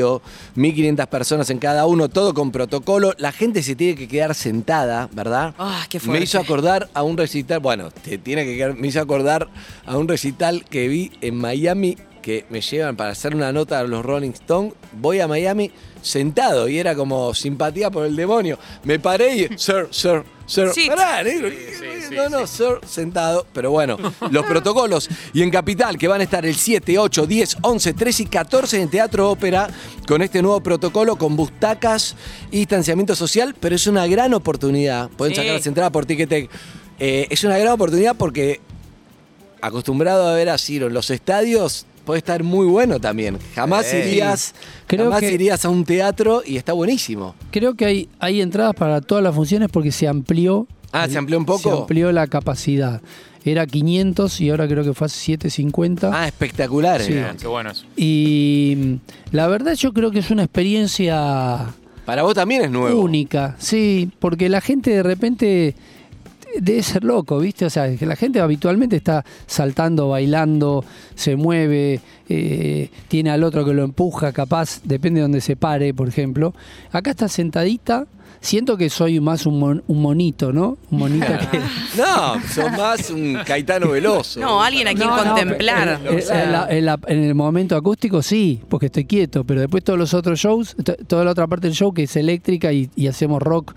1500 0.56 1.08
personas 1.08 1.50
en 1.50 1.60
cada 1.60 1.86
uno, 1.86 2.10
todo 2.10 2.34
con 2.34 2.52
protocolo. 2.52 3.14
La 3.18 3.32
gente 3.32 3.64
se 3.64 3.76
tiene 3.76 3.96
que 3.96 4.08
quedar 4.08 4.36
sentada, 4.36 5.10
¿verdad? 5.14 5.54
Ah, 5.58 5.86
qué 5.90 6.00
Me 6.00 6.06
fuerte. 6.06 6.24
hizo 6.24 6.40
acordar 6.40 6.90
a 6.94 7.04
un 7.04 7.18
recital, 7.18 7.60
bueno, 7.60 7.92
te 7.92 8.18
tiene 8.18 8.46
que 8.46 8.56
quedar- 8.58 8.76
me 8.76 8.88
hizo 8.88 9.00
acordar 9.02 9.48
a 9.86 9.98
un 9.98 10.08
recital 10.08 10.66
que 10.70 10.88
vi 10.88 11.12
en 11.22 11.36
Miami 11.36 11.98
que 12.22 12.46
me 12.50 12.62
llevan 12.62 12.96
para 12.96 13.12
hacer 13.12 13.36
una 13.36 13.52
nota 13.52 13.80
a 13.80 13.84
los 13.84 14.06
Rolling 14.06 14.32
Stones. 14.32 14.74
Voy 14.94 15.20
a 15.20 15.28
Miami 15.28 15.72
sentado 16.02 16.68
y 16.70 16.78
era 16.80 16.96
como 16.96 17.34
simpatía 17.34 17.90
por 17.92 18.06
el 18.06 18.16
demonio. 18.16 18.58
Me 18.84 19.00
paré 19.00 19.36
y, 19.36 19.48
sir, 19.58 19.88
sir, 19.92 20.24
sir. 20.46 20.70
Sí. 20.74 20.88
Pará, 20.88 21.24
negro. 21.24 21.50
sí, 21.50 22.16
no, 22.16 22.30
no, 22.30 22.48
sir, 22.48 22.80
sentado. 22.86 23.46
Pero 23.54 23.72
bueno, 23.72 23.98
los 24.32 24.46
protocolos. 24.46 25.10
Y 25.34 25.42
en 25.44 25.50
Capital, 25.52 25.98
que 25.98 26.08
van 26.08 26.22
a 26.22 26.24
estar 26.24 26.46
el 26.46 26.56
7, 26.56 26.98
8, 26.98 27.26
10, 27.26 27.58
11, 27.62 27.94
13 27.94 28.24
y 28.24 28.26
14 28.28 28.82
en 28.82 28.90
Teatro 28.90 29.30
Ópera 29.32 29.68
con 30.08 30.22
este 30.22 30.42
nuevo 30.42 30.62
protocolo, 30.62 31.16
con 31.18 31.36
bustacas 31.36 32.16
y 32.52 32.58
distanciamiento 32.60 33.16
social. 33.16 33.56
Pero 33.60 33.76
es 33.76 33.88
una 33.88 34.08
gran 34.08 34.34
oportunidad. 34.34 35.10
Pueden 35.10 35.34
Sí. 35.36 35.42
sacar 35.42 35.56
las 35.56 35.68
entradas 35.68 35.92
por 35.92 36.06
Ticketek. 36.06 36.50
Eh, 37.00 37.28
es 37.30 37.44
una 37.44 37.58
gran 37.58 37.74
oportunidad 37.74 38.16
porque 38.18 38.60
acostumbrado 39.62 40.28
a 40.28 40.34
ver 40.36 40.50
a 40.50 40.58
Ciro 40.58 40.88
en 40.88 40.94
los 40.94 41.10
estadios, 41.10 41.86
puede 42.10 42.18
estar 42.18 42.42
muy 42.44 42.66
bueno 42.66 43.00
también. 43.00 43.38
Jamás 43.54 43.94
irías, 43.94 44.56
Creo 44.88 45.06
jamás 45.06 45.20
que- 45.20 45.32
irías 45.32 45.64
a 45.64 45.70
un 45.70 45.86
teatro 45.86 46.42
y 46.44 46.58
está 46.58 46.74
buenísimo. 46.74 47.36
Creo 47.52 47.76
que 47.76 47.86
hay, 47.86 48.10
hay 48.20 48.42
entradas 48.42 48.74
para 48.74 49.00
todas 49.00 49.24
las 49.24 49.36
funciones 49.36 49.70
porque 49.72 49.92
se 49.92 50.08
amplió. 50.08 50.66
Ah, 50.92 51.08
¿se 51.08 51.20
amplió 51.20 51.38
un 51.38 51.46
poco? 51.46 51.60
Se 51.60 51.70
amplió 51.70 52.12
la 52.12 52.26
capacidad. 52.26 53.00
Era 53.46 53.68
500 53.68 54.42
y 54.42 54.50
ahora 54.50 54.68
creo 54.68 54.84
que 54.84 54.94
fue 54.96 55.06
a 55.06 55.10
750. 55.10 56.10
Ah, 56.12 56.26
espectacular. 56.28 57.00
Sí. 57.00 57.14
era. 57.14 57.36
Qué 57.40 57.46
bueno 57.46 57.70
eso. 57.70 57.86
Y 57.96 58.74
mm, 58.76 58.94
la 59.36 59.48
verdad 59.48 59.76
yo 59.76 59.94
creo 59.94 60.10
que 60.10 60.18
es 60.18 60.32
una 60.32 60.42
experiencia 60.46 61.68
Para 62.06 62.24
vos 62.24 62.34
también 62.34 62.64
es 62.64 62.72
nuevo. 62.72 63.00
única, 63.02 63.56
sí, 63.60 64.10
porque 64.18 64.50
la 64.50 64.62
gente 64.62 64.90
de 64.90 65.04
repente 65.04 65.76
debe 66.60 66.82
ser 66.84 67.04
loco, 67.04 67.40
¿viste? 67.40 67.66
O 67.66 67.70
sea, 67.70 67.96
que 67.96 68.06
la 68.06 68.16
gente 68.16 68.40
habitualmente 68.40 68.96
está 68.96 69.24
saltando, 69.48 70.10
bailando, 70.10 70.84
se 71.16 71.36
mueve, 71.36 72.00
eh, 72.28 72.90
tiene 73.08 73.30
al 73.32 73.44
otro 73.44 73.66
que 73.66 73.74
lo 73.74 73.84
empuja, 73.84 74.32
capaz, 74.32 74.82
depende 74.84 75.20
de 75.20 75.24
donde 75.24 75.42
se 75.42 75.56
pare, 75.56 75.94
por 75.94 76.08
ejemplo. 76.08 76.54
Acá 76.92 77.12
está 77.12 77.28
sentadita 77.28 78.06
Siento 78.42 78.78
que 78.78 78.90
soy 78.90 79.20
más 79.20 79.46
un, 79.46 79.60
mon- 79.60 79.84
un 79.88 80.02
monito, 80.02 80.54
¿no? 80.54 80.78
Un 80.92 81.00
monito 81.00 81.26
que... 81.52 81.60
No, 81.98 82.42
sos 82.48 82.72
más 82.72 83.10
un 83.10 83.38
Caetano 83.46 83.90
Veloso. 83.90 84.40
No, 84.40 84.64
alguien 84.64 84.88
a 84.88 84.94
quien 84.94 85.10
No, 85.10 85.18
no, 85.18 85.26
contemplar. 85.34 86.00
eh, 86.06 86.24
en, 86.32 86.52
la- 86.54 86.68
en 86.70 86.86
la- 86.86 87.00
en 87.08 87.24
el 87.26 87.36
momento 87.36 87.76
acústico 87.76 88.22
sí, 88.22 88.62
porque 88.70 88.86
estoy 88.86 89.04
quieto, 89.04 89.44
pero 89.44 89.60
después 89.60 89.84
todos 89.84 90.00
los 90.00 90.14
otros 90.14 90.40
shows, 90.40 90.74
to- 90.82 90.96
toda 91.06 91.26
la 91.26 91.32
otra 91.32 91.48
parte 91.48 91.68
del 91.68 91.76
show 91.76 91.94
que 91.94 92.04
es 92.04 92.16
eléctrica 92.16 92.72
y, 92.72 92.90
y 92.96 93.08
hacemos 93.08 93.42
rock 93.42 93.74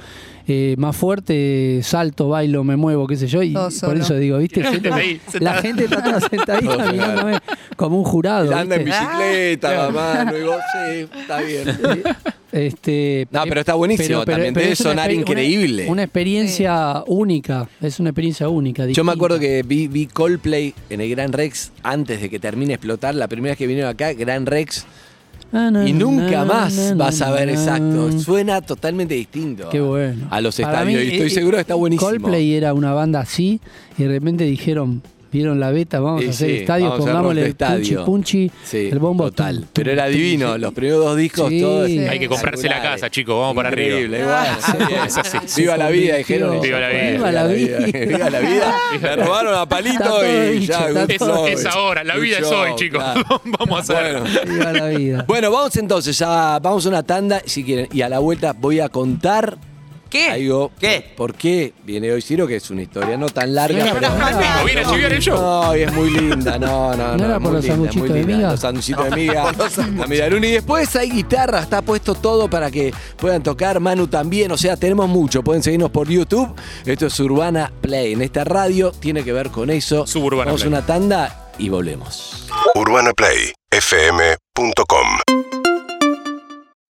eh, 0.47 0.75
más 0.79 0.97
fuerte, 0.97 1.81
salto, 1.83 2.29
bailo, 2.29 2.65
me 2.65 2.77
muevo, 2.77 3.07
qué 3.07 3.17
sé 3.17 3.27
yo, 3.27 3.43
y 3.43 3.55
por 3.81 3.97
eso 3.97 4.15
digo, 4.17 4.39
¿viste? 4.39 4.63
Siento- 4.69 4.91
la 5.41 5.55
gente 5.55 5.85
está 5.85 6.03
toda 6.03 6.21
sentadita 6.21 6.77
Todo 6.77 6.93
mirándome 6.93 7.39
como 7.77 7.99
un 7.99 8.05
jurado. 8.05 8.55
Anda 8.55 8.77
en 8.77 8.85
bicicleta, 8.85 9.91
mamá, 9.91 10.25
no 10.25 10.35
digo, 10.35 10.57
sí, 10.73 11.07
está 11.21 11.41
bien. 11.41 12.03
Este, 12.53 13.27
No, 13.31 13.45
pero 13.49 13.61
está 13.61 13.73
buenísimo, 13.73 14.27
también 14.27 14.53
debe 14.53 14.73
es 14.73 14.81
una 14.81 14.91
sonar 14.91 15.11
increíble. 15.11 15.87
Una, 15.89 16.03
experiencia 16.03 17.03
única, 17.07 17.67
es 17.81 17.99
una 17.99 18.11
experiencia 18.11 18.47
única. 18.51 18.87
Yo 18.89 19.05
me 19.05 19.13
acuerdo 19.13 19.39
que 19.39 19.63
vi, 19.63 19.89
vi 19.89 20.07
Coldplay 20.07 20.75
en 20.91 21.01
el 21.01 21.09
Gran 21.09 21.33
Rex 21.33 21.73
antes 21.83 22.21
de 22.21 22.29
que 22.29 22.39
termine 22.39 22.69
de 22.69 22.75
explotar. 22.75 23.15
La 23.15 23.27
primera 23.27 23.53
vez 23.53 23.59
que 23.59 23.67
vinieron 23.67 23.91
acá, 23.91 24.13
Gran 24.13 24.45
Rex. 24.45 24.85
Y 25.87 25.93
nunca 25.93 26.45
más 26.45 26.97
vas 26.97 27.21
a 27.21 27.31
ver 27.31 27.51
exacto. 27.51 28.11
Suena 28.19 28.61
totalmente 28.63 29.15
distinto. 29.15 29.69
Qué 29.71 29.81
bueno. 29.81 30.27
A 30.31 30.41
los 30.41 30.57
Para 30.57 30.81
estadios. 30.81 31.03
mí, 31.03 31.09
y 31.09 31.13
estoy 31.13 31.27
eh, 31.27 31.31
seguro 31.31 31.57
que 31.59 31.61
está 31.61 31.75
buenísimo. 31.75 32.09
Coldplay 32.11 32.55
era 32.55 32.73
una 32.73 32.95
banda 32.95 33.21
así 33.21 33.61
y 33.99 34.03
de 34.03 34.09
repente 34.09 34.45
dijeron, 34.45 35.03
vieron 35.33 35.59
la 35.59 35.71
beta, 35.71 35.99
vamos 36.01 36.21
Sí, 36.21 36.27
a 36.27 36.31
hacer 36.31 36.49
sí, 36.51 36.57
estadios, 36.57 36.93
hacer 36.93 37.01
pongámosle 37.07 37.41
el 37.47 37.55
punchi 37.57 37.75
estadio. 37.81 38.05
punchi, 38.05 38.51
Sí, 38.65 38.89
el 38.93 38.99
bombo. 38.99 39.25
total. 39.31 39.61
tum, 39.61 39.69
Pero 39.73 39.91
era 39.93 40.07
divino. 40.07 40.59
Los 40.59 40.73
primeros 40.75 41.05
dos 41.05 41.17
discos, 41.17 41.49
Sí. 41.49 41.61
todos. 41.61 41.87
Sí. 41.89 41.99
Hay 42.01 42.19
que 42.19 42.29
comprarse 42.29 42.69
la 42.69 42.83
casa, 42.83 43.11
chicos, 43.11 43.35
vamos 43.39 43.57
para 43.57 43.69
arriba. 43.69 43.89
Increíble, 44.01 44.21
igual. 44.21 44.47
sí, 44.61 44.95
Es 45.07 45.17
así. 45.19 45.63
Viva 45.63 45.77
la 45.77 45.89
vida, 45.89 46.17
dijeron. 46.17 46.61
Viva 46.63 46.79
la 46.81 46.89
vida. 46.89 47.11
Viva 47.13 47.33
la 47.33 47.47
vida. 47.47 47.79
Viva 48.07 48.31
la 48.31 48.41
vida. 48.41 48.77
Me 49.01 49.17
robaron 49.17 49.55
a 49.55 49.67
palito 49.69 50.21
y 50.55 50.67
ya. 50.67 50.89
Es, 51.49 51.67
ahora, 51.67 52.05
la 52.05 52.17
vida 52.17 52.39
es 52.39 52.47
hoy, 52.47 52.71
chicos. 52.77 53.03
Vamos 53.59 53.89
a. 53.91 53.93
Bueno. 53.95 54.25
Viva 54.47 54.73
la 54.73 54.87
vida. 54.89 55.25
Bueno, 55.27 55.51
vamos 55.51 55.75
entonces, 55.77 56.21
a, 56.23 56.59
vamos 56.61 56.85
a 56.87 56.89
una 56.89 57.03
tanda, 57.03 57.41
si 57.47 57.65
quieren, 57.65 57.89
y 57.93 58.03
a 58.03 58.09
la 58.09 58.19
vuelta 58.19 58.53
voy 58.53 58.81
a 58.81 58.89
contar 58.89 59.57
¿Qué? 60.13 60.29
algo. 60.29 60.71
¿Qué? 60.79 61.15
¿Por 61.17 61.33
qué 61.35 61.73
viene 61.85 62.13
hoy 62.13 62.21
Ciro? 62.21 62.47
Que 62.47 62.57
es 62.57 62.71
una 62.71 62.83
historia 62.83 63.17
no 63.17 63.31
tan 63.31 63.55
larga, 63.55 63.87
No, 63.87 63.95
pero. 63.95 64.09
Chico, 64.09 64.65
viene 64.67 64.81
a 64.83 64.91
chiviar 64.91 65.13
el 65.15 65.23
show. 65.23 65.41
No, 65.41 65.75
y 65.75 65.81
es 65.83 65.93
muy 65.95 66.11
linda, 66.11 66.59
no, 66.59 66.95
no, 66.95 67.13
no. 67.13 67.17
¿No 67.17 67.25
era 67.25 67.37
es 67.37 67.43
por 67.43 67.53
los 67.55 67.65
sanguchitos 67.65 68.13
de 68.13 68.23
miga? 68.27 68.51
Los 68.51 68.61
sanguchitos 68.61 69.05
de 69.07 69.11
miga. 69.17 69.51
la 69.97 70.07
migaluna. 70.07 70.47
Y 70.47 70.51
después 70.53 70.95
hay 70.97 71.11
guitarra, 71.11 71.61
está 71.61 71.81
puesto 71.81 72.15
todo 72.15 72.51
para 72.51 72.71
que 72.71 72.93
puedan 73.17 73.43
tocar. 73.43 73.81
Manu 73.81 74.07
también, 74.07 74.53
o 74.53 74.59
sea, 74.59 74.77
tenemos 74.77 75.09
mucho. 75.09 75.43
Pueden 75.43 75.63
seguirnos 75.63 75.91
por 75.91 76.07
YouTube. 76.11 76.55
Esto 76.85 77.07
es 77.07 77.19
Urbana 77.19 77.73
Play. 77.81 78.13
En 78.13 78.21
esta 78.21 78.45
radio 78.45 78.93
tiene 78.93 79.25
que 79.25 79.33
ver 79.33 79.49
con 79.49 79.71
eso. 79.71 80.07
Suburbana 80.07 80.45
Vamos 80.47 80.61
Play. 80.61 80.75
una 80.75 80.85
tanda 80.85 81.51
y 81.59 81.71
volvemos. 81.71 82.49
UrbanaPlayFM.com 82.75 85.42